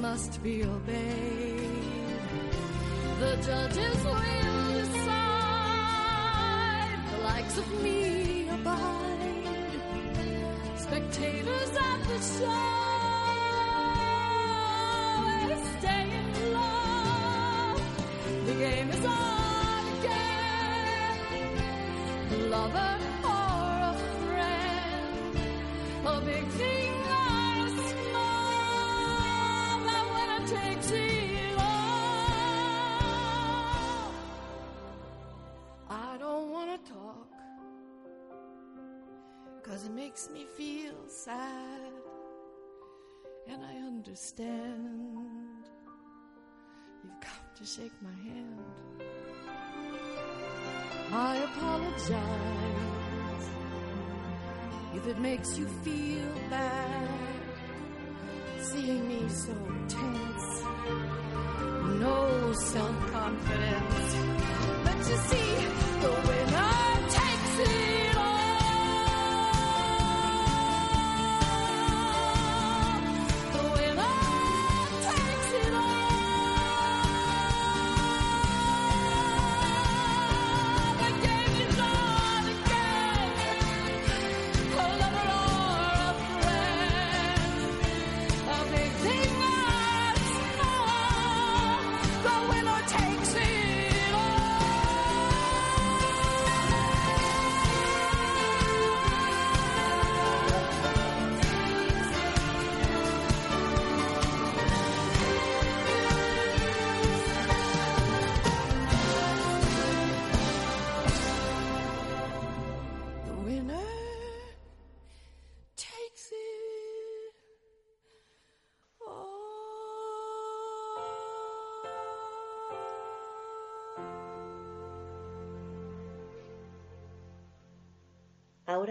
Must 0.00 0.42
be 0.42 0.64
obeyed. 0.64 1.68
The 3.20 3.36
judges 3.36 4.04
will 4.04 4.72
decide. 4.80 5.78
The 7.12 7.18
likes 7.22 7.58
of 7.58 7.82
me 7.82 8.48
abide. 8.48 9.78
Spectators 10.76 11.70
at 11.70 12.00
the 12.08 12.18
show. 12.18 12.80
Stay 15.78 16.04
in. 16.18 16.32
The 18.46 18.54
game 18.54 18.90
is 18.90 19.04
on 19.04 19.86
again. 19.98 21.18
Lover 22.50 22.91
Cause 39.82 39.90
it 39.90 39.94
makes 39.96 40.30
me 40.30 40.46
feel 40.56 40.94
sad. 41.08 41.92
And 43.48 43.64
I 43.64 43.74
understand. 43.78 45.66
You've 47.02 47.20
come 47.20 47.46
to 47.56 47.64
shake 47.64 47.90
my 48.00 48.14
hand. 48.22 48.60
I 51.12 51.36
apologize 51.38 52.20
if 54.94 55.06
it 55.08 55.18
makes 55.18 55.58
you 55.58 55.66
feel 55.66 56.28
bad. 56.48 57.08
Seeing 58.60 59.08
me 59.08 59.28
so 59.28 59.54
tense, 59.88 60.62
no 61.98 62.52
self 62.52 63.10
confidence. 63.10 64.16
But 64.84 64.98
you 64.98 65.16
see, 65.28 65.56
the 66.02 66.10
winner 66.28 66.41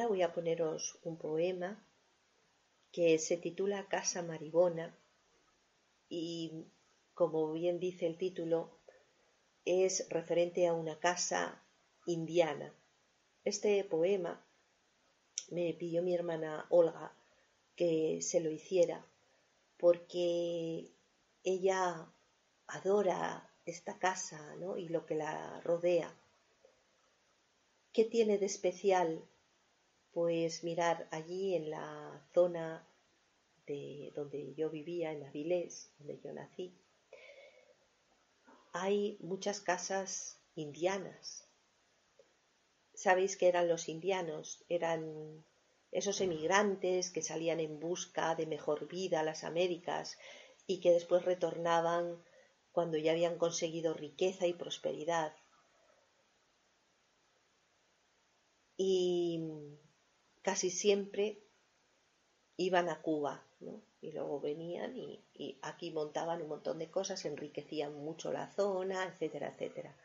Voy 0.07 0.23
a 0.23 0.33
poneros 0.33 0.99
un 1.03 1.17
poema 1.17 1.85
que 2.91 3.19
se 3.19 3.37
titula 3.37 3.87
Casa 3.87 4.21
Maribona 4.21 4.97
y, 6.09 6.65
como 7.13 7.53
bien 7.53 7.79
dice 7.79 8.07
el 8.07 8.17
título, 8.17 8.79
es 9.63 10.07
referente 10.09 10.67
a 10.67 10.73
una 10.73 10.99
casa 10.99 11.63
indiana. 12.05 12.73
Este 13.43 13.83
poema 13.83 14.43
me 15.49 15.73
pidió 15.73 16.01
mi 16.01 16.15
hermana 16.15 16.65
Olga 16.69 17.13
que 17.75 18.21
se 18.21 18.39
lo 18.39 18.49
hiciera 18.49 19.05
porque 19.77 20.91
ella 21.43 22.11
adora 22.67 23.49
esta 23.65 23.99
casa 23.99 24.55
¿no? 24.55 24.77
y 24.77 24.89
lo 24.89 25.05
que 25.05 25.15
la 25.15 25.61
rodea. 25.61 26.13
¿Qué 27.93 28.05
tiene 28.05 28.37
de 28.37 28.45
especial 28.45 29.23
pues 30.13 30.63
mirar 30.63 31.07
allí 31.11 31.55
en 31.55 31.69
la 31.69 32.25
zona 32.33 32.87
de 33.65 34.11
donde 34.15 34.53
yo 34.55 34.69
vivía, 34.69 35.11
en 35.11 35.23
Avilés, 35.23 35.93
donde 35.97 36.19
yo 36.19 36.33
nací, 36.33 36.75
hay 38.73 39.17
muchas 39.21 39.61
casas 39.61 40.39
indianas. 40.55 41.47
¿Sabéis 42.93 43.37
qué 43.37 43.47
eran 43.47 43.67
los 43.67 43.89
indianos? 43.89 44.63
Eran 44.69 45.45
esos 45.91 46.21
emigrantes 46.21 47.11
que 47.11 47.21
salían 47.21 47.59
en 47.59 47.79
busca 47.79 48.35
de 48.35 48.45
mejor 48.45 48.87
vida 48.87 49.21
a 49.21 49.23
las 49.23 49.43
Américas 49.43 50.17
y 50.67 50.79
que 50.79 50.91
después 50.91 51.25
retornaban 51.25 52.23
cuando 52.71 52.97
ya 52.97 53.11
habían 53.11 53.37
conseguido 53.37 53.93
riqueza 53.93 54.47
y 54.47 54.53
prosperidad. 54.53 55.33
Y 58.77 59.41
casi 60.41 60.69
siempre 60.69 61.43
iban 62.57 62.89
a 62.89 63.01
Cuba, 63.01 63.43
¿no? 63.59 63.81
Y 64.01 64.11
luego 64.11 64.39
venían 64.39 64.95
y, 64.95 65.59
aquí 65.61 65.91
montaban 65.91 66.41
un 66.41 66.49
montón 66.49 66.79
de 66.79 66.89
cosas, 66.89 67.25
enriquecían 67.25 67.93
mucho 67.93 68.31
la 68.31 68.47
zona, 68.51 69.05
etcétera, 69.05 69.49
etcétera. 69.49 69.95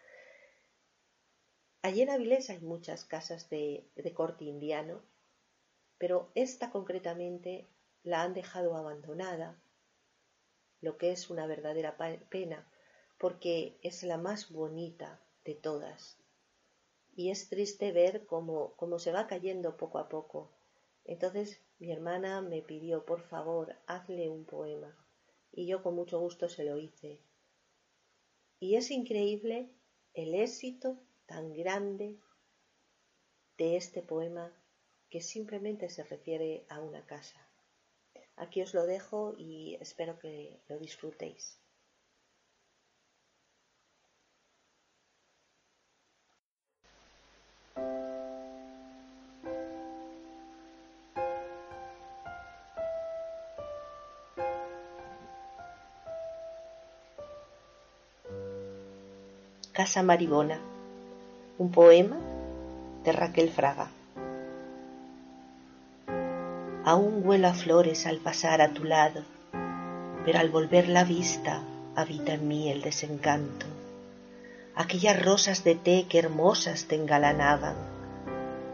Allí 1.83 2.03
en 2.03 2.11
Avilés 2.11 2.51
hay 2.51 2.59
muchas 2.59 3.05
casas 3.05 3.49
de, 3.49 3.89
de 3.95 4.13
corte 4.13 4.45
indiano, 4.45 5.03
pero 5.99 6.31
esta 6.35 6.71
concretamente 6.71 7.67
la 8.03 8.23
han 8.23 8.35
dejado 8.35 8.77
abandonada, 8.77 9.61
lo 10.81 10.99
que 10.99 11.13
es 11.13 11.31
una 11.31 11.47
verdadera 11.47 11.97
pena, 12.29 12.71
porque 13.19 13.79
es 13.83 14.03
la 14.03 14.19
más 14.19 14.51
bonita 14.51 15.21
de 15.45 15.55
todas. 15.55 16.19
Y 17.17 17.31
es 17.31 17.49
triste 17.49 17.91
ver 17.93 18.27
cómo, 18.27 18.77
cómo 18.77 19.01
se 19.01 19.11
va 19.11 19.27
cayendo 19.27 19.77
poco 19.77 19.99
a 19.99 20.09
poco. 20.09 20.53
Entonces 21.05 21.61
mi 21.79 21.91
hermana 21.91 22.43
me 22.43 22.63
pidió, 22.63 23.05
por 23.05 23.23
favor, 23.23 23.75
hazle 23.87 24.29
un 24.29 24.45
poema. 24.45 24.95
Y 25.51 25.67
yo 25.67 25.83
con 25.83 25.95
mucho 25.95 26.21
gusto 26.21 26.49
se 26.49 26.65
lo 26.65 26.79
hice. 26.79 27.19
Y 28.61 28.77
es 28.77 28.91
increíble 28.91 29.71
el 30.13 30.35
éxito 30.35 30.99
tan 31.27 31.55
grande 31.55 32.19
de 33.57 33.77
este 33.77 34.03
poema 34.03 34.53
que 35.09 35.23
simplemente 35.23 35.89
se 35.89 36.05
refiere 36.05 36.67
a 36.69 36.81
una 36.81 37.05
casa. 37.07 37.49
Aquí 38.37 38.61
os 38.61 38.75
lo 38.75 38.85
dejo 38.85 39.35
y 39.39 39.77
espero 39.81 40.19
que 40.19 40.61
lo 40.69 40.79
disfrutéis. 40.79 41.59
Casa 59.77 60.03
Maribona, 60.03 60.59
un 61.59 61.71
poema 61.71 62.17
de 63.05 63.13
Raquel 63.13 63.51
Fraga. 63.51 63.91
Aún 66.87 67.21
huelo 67.23 67.53
flores 67.53 68.07
al 68.07 68.17
pasar 68.17 68.63
a 68.63 68.73
tu 68.73 68.85
lado, 68.85 69.23
pero 70.25 70.39
al 70.39 70.49
volver 70.49 70.89
la 70.89 71.05
vista 71.05 71.63
habita 71.95 72.33
en 72.33 72.49
mí 72.49 72.71
el 72.71 72.81
desencanto. 72.81 73.76
Aquellas 74.79 75.25
rosas 75.25 75.65
de 75.65 75.75
té 75.75 76.05
que 76.07 76.19
hermosas 76.19 76.85
te 76.85 76.97
engalanaban, 76.97 77.77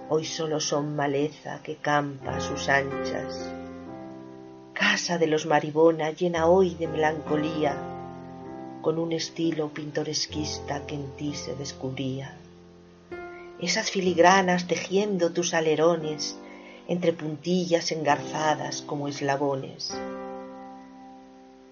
hoy 0.08 0.24
solo 0.24 0.58
son 0.58 0.96
maleza 0.96 1.60
que 1.62 1.76
campa 1.76 2.38
a 2.38 2.40
sus 2.40 2.68
anchas. 2.68 3.52
casa 4.74 5.16
de 5.16 5.28
los 5.28 5.46
Maribona 5.46 6.10
llena 6.10 6.46
hoy 6.46 6.74
de 6.74 6.88
melancolía, 6.88 7.76
con 8.82 8.98
un 8.98 9.12
estilo 9.12 9.68
pintoresquista 9.68 10.84
que 10.86 10.96
en 10.96 11.06
ti 11.12 11.34
se 11.34 11.54
descubría. 11.54 12.34
Esas 13.60 13.92
filigranas 13.92 14.66
tejiendo 14.66 15.30
tus 15.30 15.54
alerones 15.54 16.36
entre 16.88 17.12
puntillas 17.12 17.92
engarzadas 17.92 18.82
como 18.82 19.06
eslabones. 19.06 19.94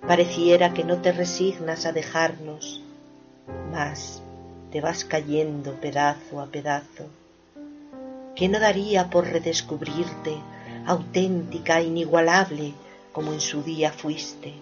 Pareciera 0.07 0.73
que 0.73 0.85
no 0.85 1.03
te 1.03 1.11
resignas 1.11 1.85
a 1.85 1.91
dejarnos, 1.91 2.81
mas 3.71 4.23
te 4.71 4.81
vas 4.81 5.05
cayendo 5.05 5.75
pedazo 5.75 6.41
a 6.41 6.47
pedazo. 6.47 7.07
¿Qué 8.37 8.49
no 8.49 8.59
daría 8.61 9.11
por 9.11 9.27
redescubrirte 9.27 10.37
auténtica, 10.87 11.83
inigualable, 11.83 12.75
como 13.13 13.33
en 13.33 13.41
su 13.41 13.63
día 13.63 13.93
fuiste? 13.93 14.55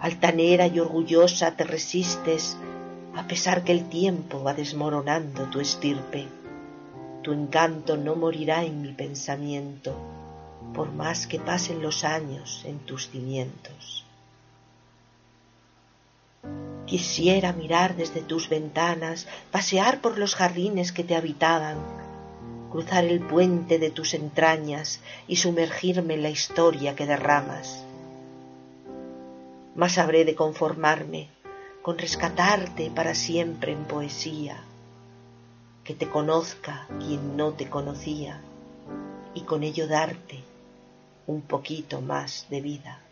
Altanera 0.00 0.66
y 0.66 0.78
orgullosa 0.78 1.56
te 1.56 1.64
resistes 1.64 2.56
a 3.16 3.26
pesar 3.26 3.64
que 3.64 3.72
el 3.72 3.88
tiempo 3.88 4.44
va 4.44 4.54
desmoronando 4.54 5.46
tu 5.46 5.58
estirpe. 5.60 6.28
Tu 7.22 7.32
encanto 7.32 7.96
no 7.96 8.14
morirá 8.14 8.64
en 8.64 8.80
mi 8.80 8.92
pensamiento, 8.92 9.92
por 10.72 10.92
más 10.92 11.26
que 11.26 11.40
pasen 11.40 11.82
los 11.82 12.04
años 12.04 12.62
en 12.64 12.78
tus 12.78 13.08
cimientos. 13.08 14.07
Quisiera 16.88 17.52
mirar 17.52 17.96
desde 17.96 18.22
tus 18.22 18.48
ventanas, 18.48 19.26
pasear 19.50 20.00
por 20.00 20.16
los 20.16 20.34
jardines 20.34 20.90
que 20.90 21.04
te 21.04 21.16
habitaban, 21.16 21.76
cruzar 22.70 23.04
el 23.04 23.20
puente 23.20 23.78
de 23.78 23.90
tus 23.90 24.14
entrañas 24.14 25.00
y 25.26 25.36
sumergirme 25.36 26.14
en 26.14 26.22
la 26.22 26.30
historia 26.30 26.96
que 26.96 27.04
derramas. 27.04 27.84
Mas 29.74 29.98
habré 29.98 30.24
de 30.24 30.34
conformarme 30.34 31.28
con 31.82 31.98
rescatarte 31.98 32.90
para 32.90 33.14
siempre 33.14 33.72
en 33.72 33.84
poesía, 33.84 34.64
que 35.84 35.94
te 35.94 36.08
conozca 36.08 36.88
quien 37.00 37.36
no 37.36 37.52
te 37.52 37.68
conocía 37.68 38.40
y 39.34 39.42
con 39.42 39.62
ello 39.62 39.88
darte 39.88 40.42
un 41.26 41.42
poquito 41.42 42.00
más 42.00 42.46
de 42.48 42.62
vida. 42.62 43.02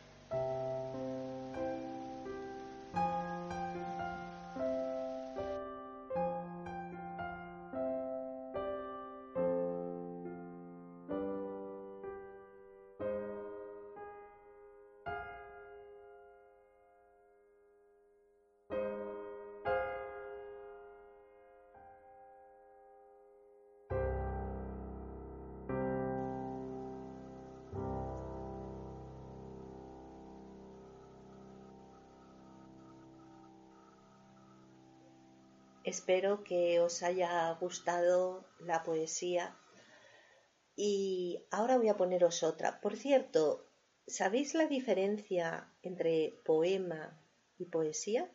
Espero 35.96 36.44
que 36.44 36.78
os 36.86 37.02
haya 37.02 37.50
gustado 37.58 38.44
la 38.58 38.82
poesía 38.82 39.56
y 40.76 41.42
ahora 41.50 41.78
voy 41.78 41.88
a 41.88 41.96
poneros 41.96 42.42
otra. 42.42 42.82
Por 42.82 42.96
cierto, 42.96 43.66
¿sabéis 44.06 44.52
la 44.52 44.66
diferencia 44.66 45.72
entre 45.80 46.38
poema 46.44 47.18
y 47.56 47.64
poesía? 47.64 48.30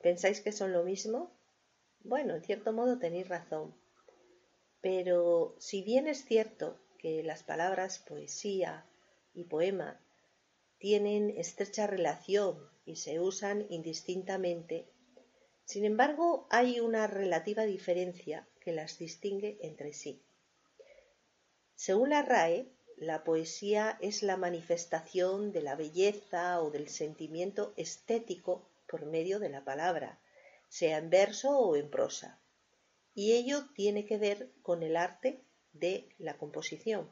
¿Pensáis 0.00 0.40
que 0.40 0.50
son 0.50 0.72
lo 0.72 0.82
mismo? 0.82 1.38
Bueno, 2.00 2.34
en 2.34 2.42
cierto 2.42 2.72
modo 2.72 2.98
tenéis 2.98 3.28
razón. 3.28 3.72
Pero 4.80 5.54
si 5.60 5.84
bien 5.84 6.08
es 6.08 6.24
cierto 6.24 6.80
que 6.98 7.22
las 7.22 7.44
palabras 7.44 8.00
poesía 8.00 8.84
y 9.32 9.44
poema 9.44 10.00
tienen 10.78 11.30
estrecha 11.30 11.86
relación 11.86 12.68
y 12.84 12.96
se 12.96 13.20
usan 13.20 13.64
indistintamente, 13.70 14.90
sin 15.66 15.84
embargo, 15.84 16.46
hay 16.48 16.78
una 16.78 17.08
relativa 17.08 17.64
diferencia 17.64 18.46
que 18.60 18.72
las 18.72 18.98
distingue 18.98 19.58
entre 19.60 19.92
sí. 19.92 20.22
Según 21.74 22.10
la 22.10 22.22
RAE, 22.22 22.70
la 22.96 23.24
poesía 23.24 23.98
es 24.00 24.22
la 24.22 24.36
manifestación 24.36 25.50
de 25.50 25.62
la 25.62 25.74
belleza 25.74 26.62
o 26.62 26.70
del 26.70 26.88
sentimiento 26.88 27.74
estético 27.76 28.70
por 28.86 29.06
medio 29.06 29.40
de 29.40 29.48
la 29.48 29.64
palabra, 29.64 30.20
sea 30.68 30.98
en 30.98 31.10
verso 31.10 31.58
o 31.58 31.74
en 31.74 31.90
prosa. 31.90 32.38
Y 33.12 33.32
ello 33.32 33.64
tiene 33.74 34.06
que 34.06 34.18
ver 34.18 34.52
con 34.62 34.84
el 34.84 34.96
arte 34.96 35.42
de 35.72 36.08
la 36.18 36.38
composición. 36.38 37.10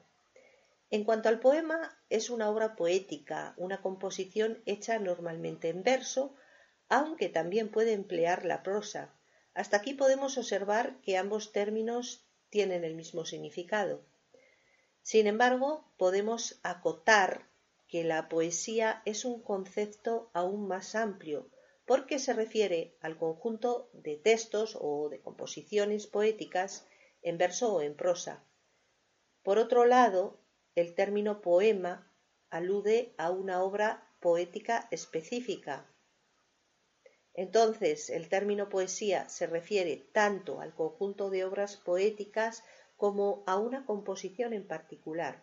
En 0.90 1.02
cuanto 1.02 1.28
al 1.28 1.40
poema, 1.40 2.00
es 2.08 2.30
una 2.30 2.48
obra 2.48 2.76
poética, 2.76 3.54
una 3.56 3.82
composición 3.82 4.62
hecha 4.64 5.00
normalmente 5.00 5.70
en 5.70 5.82
verso 5.82 6.36
aunque 6.88 7.28
también 7.28 7.70
puede 7.70 7.92
emplear 7.92 8.44
la 8.44 8.62
prosa. 8.62 9.14
Hasta 9.54 9.76
aquí 9.78 9.94
podemos 9.94 10.36
observar 10.38 11.00
que 11.00 11.16
ambos 11.16 11.52
términos 11.52 12.26
tienen 12.50 12.84
el 12.84 12.94
mismo 12.94 13.24
significado. 13.24 14.04
Sin 15.02 15.26
embargo, 15.26 15.92
podemos 15.96 16.60
acotar 16.62 17.48
que 17.88 18.04
la 18.04 18.28
poesía 18.28 19.02
es 19.04 19.24
un 19.24 19.42
concepto 19.42 20.30
aún 20.32 20.66
más 20.66 20.94
amplio, 20.94 21.50
porque 21.86 22.18
se 22.18 22.32
refiere 22.32 22.96
al 23.00 23.16
conjunto 23.18 23.90
de 23.92 24.16
textos 24.16 24.76
o 24.80 25.08
de 25.10 25.20
composiciones 25.20 26.06
poéticas 26.06 26.86
en 27.22 27.38
verso 27.38 27.74
o 27.74 27.82
en 27.82 27.94
prosa. 27.94 28.44
Por 29.42 29.58
otro 29.58 29.84
lado, 29.84 30.40
el 30.74 30.94
término 30.94 31.40
poema 31.40 32.10
alude 32.50 33.14
a 33.18 33.30
una 33.30 33.62
obra 33.62 34.08
poética 34.20 34.88
específica, 34.90 35.86
entonces, 37.34 38.10
el 38.10 38.28
término 38.28 38.68
poesía 38.68 39.28
se 39.28 39.46
refiere 39.46 40.06
tanto 40.12 40.60
al 40.60 40.72
conjunto 40.72 41.30
de 41.30 41.44
obras 41.44 41.76
poéticas 41.76 42.62
como 42.96 43.42
a 43.46 43.56
una 43.56 43.84
composición 43.84 44.52
en 44.52 44.66
particular, 44.66 45.42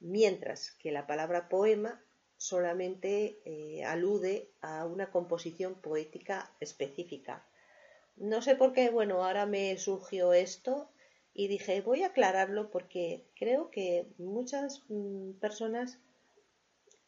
mientras 0.00 0.72
que 0.72 0.92
la 0.92 1.06
palabra 1.06 1.48
poema 1.48 2.04
solamente 2.36 3.38
eh, 3.46 3.84
alude 3.84 4.50
a 4.60 4.84
una 4.84 5.10
composición 5.10 5.74
poética 5.76 6.50
específica. 6.60 7.46
No 8.16 8.42
sé 8.42 8.54
por 8.54 8.74
qué, 8.74 8.90
bueno, 8.90 9.24
ahora 9.24 9.46
me 9.46 9.78
surgió 9.78 10.34
esto 10.34 10.90
y 11.32 11.48
dije, 11.48 11.80
voy 11.80 12.02
a 12.02 12.08
aclararlo 12.08 12.70
porque 12.70 13.24
creo 13.34 13.70
que 13.70 14.06
muchas 14.18 14.82
mm, 14.88 15.32
personas 15.40 15.98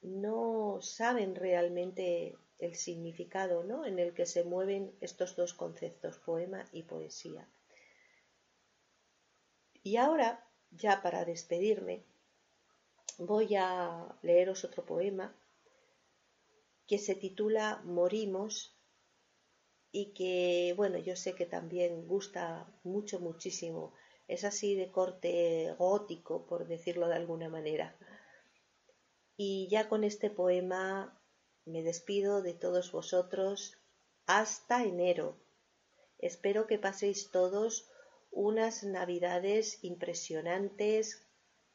no 0.01 0.79
saben 0.81 1.35
realmente 1.35 2.35
el 2.59 2.75
significado 2.75 3.65
¿no? 3.65 3.85
en 3.85 3.99
el 3.99 4.15
que 4.15 4.27
se 4.27 4.45
mueven 4.45 4.97
estos 5.01 5.37
dos 5.37 5.55
conceptos, 5.55 6.19
poema 6.19 6.69
y 6.73 6.83
poesía. 6.83 7.47
Y 9.83 9.97
ahora, 9.97 10.45
ya 10.71 11.03
para 11.03 11.25
despedirme, 11.25 12.03
voy 13.19 13.55
a 13.57 14.19
leeros 14.23 14.65
otro 14.65 14.85
poema 14.85 15.35
que 16.87 16.99
se 16.99 17.15
titula 17.15 17.81
Morimos 17.85 18.77
y 19.93 20.13
que, 20.13 20.75
bueno, 20.77 20.99
yo 20.99 21.17
sé 21.17 21.35
que 21.35 21.47
también 21.47 22.07
gusta 22.07 22.67
mucho, 22.85 23.19
muchísimo. 23.21 23.95
Es 24.29 24.45
así 24.45 24.75
de 24.75 24.91
corte 24.91 25.75
gótico, 25.79 26.47
por 26.47 26.67
decirlo 26.67 27.09
de 27.09 27.15
alguna 27.15 27.49
manera. 27.49 27.97
Y 29.37 29.69
ya 29.69 29.89
con 29.89 30.05
este 30.05 30.31
poema 30.31 31.19
me 31.67 31.83
despido 31.83 32.43
de 32.43 32.55
todos 32.55 32.93
vosotros 32.93 33.77
hasta 34.27 34.85
enero. 34.85 35.37
Espero 36.19 36.67
que 36.67 36.79
paséis 36.79 37.31
todos 37.31 37.89
unas 38.31 38.85
navidades 38.85 39.83
impresionantes, 39.83 41.27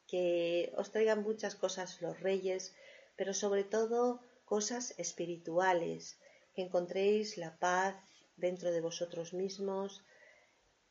que 0.07 0.71
os 0.77 0.91
traigan 0.91 1.23
muchas 1.23 1.55
cosas 1.55 2.01
los 2.01 2.19
reyes, 2.21 2.73
pero 3.15 3.33
sobre 3.33 3.63
todo 3.63 4.21
cosas 4.45 4.93
espirituales, 4.97 6.19
que 6.53 6.63
encontréis 6.63 7.37
la 7.37 7.57
paz 7.59 7.95
dentro 8.37 8.71
de 8.71 8.81
vosotros 8.81 9.33
mismos, 9.33 10.03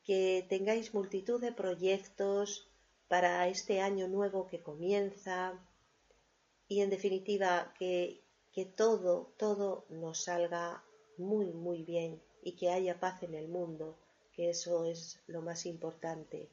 que 0.05 0.47
tengáis 0.49 0.95
multitud 0.95 1.41
de 1.41 1.53
proyectos 1.53 2.69
para 3.09 3.49
este 3.49 3.81
año 3.81 4.09
nuevo 4.09 4.47
que 4.47 4.63
comienza 4.63 5.59
y 6.69 6.81
en 6.81 6.91
definitiva 6.91 7.75
que 7.79 8.23
que 8.53 8.65
todo, 8.65 9.33
todo 9.37 9.85
nos 9.89 10.25
salga 10.25 10.83
muy, 11.17 11.53
muy 11.53 11.83
bien 11.83 12.21
y 12.43 12.53
que 12.53 12.71
haya 12.71 12.99
paz 12.99 13.23
en 13.23 13.35
el 13.35 13.49
mundo, 13.49 13.97
que 14.33 14.51
eso 14.51 14.85
es 14.85 15.21
lo 15.27 15.43
más 15.43 15.67
importante. 15.67 16.49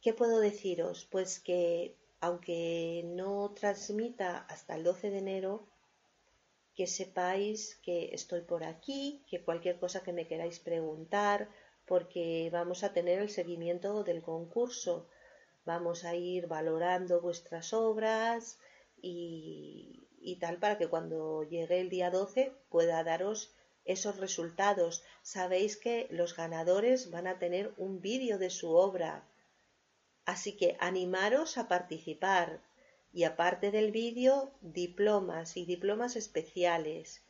¿Qué 0.00 0.12
puedo 0.12 0.40
deciros? 0.40 1.06
Pues 1.10 1.38
que 1.38 1.94
aunque 2.20 3.02
no 3.04 3.52
transmita 3.54 4.38
hasta 4.48 4.74
el 4.76 4.84
12 4.84 5.10
de 5.10 5.18
enero, 5.18 5.66
que 6.74 6.86
sepáis 6.86 7.76
que 7.84 8.14
estoy 8.14 8.42
por 8.42 8.64
aquí, 8.64 9.22
que 9.28 9.44
cualquier 9.44 9.78
cosa 9.78 10.02
que 10.02 10.12
me 10.12 10.26
queráis 10.26 10.58
preguntar, 10.58 11.48
porque 11.86 12.48
vamos 12.52 12.84
a 12.84 12.92
tener 12.92 13.18
el 13.18 13.28
seguimiento 13.28 14.04
del 14.04 14.22
concurso. 14.22 15.08
Vamos 15.64 16.04
a 16.04 16.14
ir 16.14 16.46
valorando 16.46 17.20
vuestras 17.20 17.72
obras 17.72 18.58
y, 19.02 20.38
tal 20.40 20.58
para 20.58 20.78
que 20.78 20.88
cuando 20.88 21.42
llegue 21.42 21.80
el 21.80 21.90
día 21.90 22.10
12 22.10 22.52
pueda 22.70 23.04
daros 23.04 23.52
esos 23.84 24.16
resultados. 24.18 25.02
Sabéis 25.22 25.76
que 25.76 26.06
los 26.10 26.36
ganadores 26.36 27.10
van 27.10 27.26
a 27.26 27.38
tener 27.38 27.74
un 27.76 28.00
vídeo 28.00 28.38
de 28.38 28.50
su 28.50 28.70
obra. 28.70 29.28
Así 30.24 30.56
que 30.56 30.76
animaros 30.78 31.58
a 31.58 31.68
participar. 31.68 32.60
Y 33.12 33.24
aparte 33.24 33.70
del 33.70 33.90
vídeo, 33.90 34.52
diplomas 34.62 35.56
y 35.56 35.66
diplomas 35.66 36.16
especiales. 36.16 37.22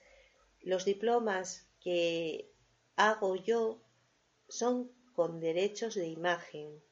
Los 0.61 0.85
diplomas 0.85 1.67
que 1.81 2.53
hago 2.97 3.35
yo 3.35 3.81
son 4.49 4.93
con 5.15 5.41
derechos 5.41 5.95
de 5.95 6.07
imagen. 6.07 6.83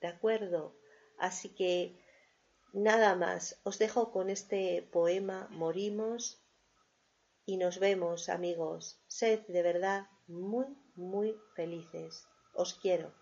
¿De 0.00 0.08
acuerdo? 0.08 0.76
Así 1.18 1.48
que 1.48 1.96
nada 2.76 3.16
más. 3.16 3.58
Os 3.64 3.78
dejo 3.78 4.12
con 4.12 4.28
este 4.30 4.86
poema 4.92 5.48
Morimos 5.50 6.42
y 7.46 7.56
nos 7.56 7.78
vemos 7.80 8.28
amigos. 8.28 9.00
Sed 9.08 9.40
de 9.48 9.62
verdad 9.62 10.06
muy, 10.26 10.66
muy 10.94 11.34
felices. 11.54 12.28
Os 12.54 12.74
quiero. 12.74 13.12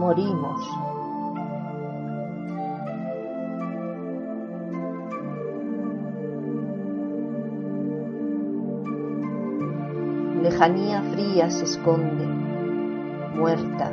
Morimos. 0.00 0.83
Lejanía 10.54 11.02
fría 11.12 11.50
se 11.50 11.64
esconde, 11.64 12.24
muerta, 13.34 13.90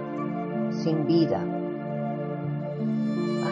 sin 0.84 1.08
vida, 1.08 1.44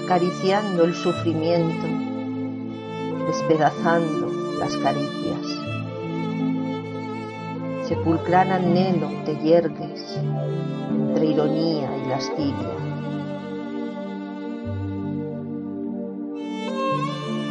acariciando 0.04 0.84
el 0.84 0.94
sufrimiento, 0.94 1.88
despedazando 3.26 4.28
las 4.60 4.78
caricias. 4.78 5.48
Sepulcral 7.88 8.52
anhelo 8.52 9.10
te 9.26 9.36
yergues 9.38 10.20
entre 10.92 11.26
ironía 11.26 11.90
y 11.98 12.10
lascivia. 12.10 12.76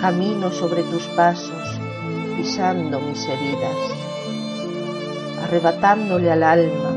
Camino 0.00 0.52
sobre 0.52 0.84
tus 0.84 1.04
pasos, 1.08 1.80
pisando 2.36 3.00
mis 3.00 3.26
heridas 3.26 4.07
arrebatándole 5.48 6.30
al 6.30 6.42
alma 6.42 6.90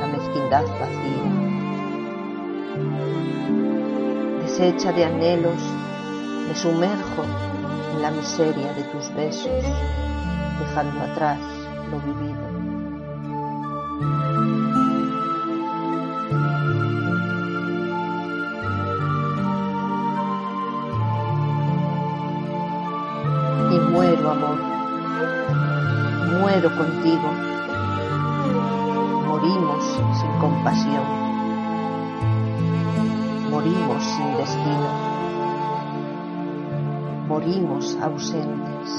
la 0.00 0.06
mezquindad 0.06 0.62
vacía. 0.62 1.32
Deshecha 4.42 4.92
de 4.92 5.04
anhelos, 5.04 5.60
me 6.46 6.54
sumerjo 6.54 7.24
en 7.94 8.02
la 8.02 8.12
miseria 8.12 8.72
de 8.74 8.84
tus 8.84 9.12
besos, 9.12 9.64
dejando 10.60 11.00
atrás 11.00 11.40
lo 11.90 11.98
vivido. 11.98 12.46
Y 23.72 23.80
muero, 23.90 24.30
amor, 24.30 24.58
muero 26.40 26.70
contigo. 26.76 27.47
Morimos 37.48 37.96
ausentes. 38.02 38.90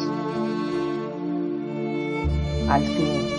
Al 2.67 2.81
fin 2.81 3.38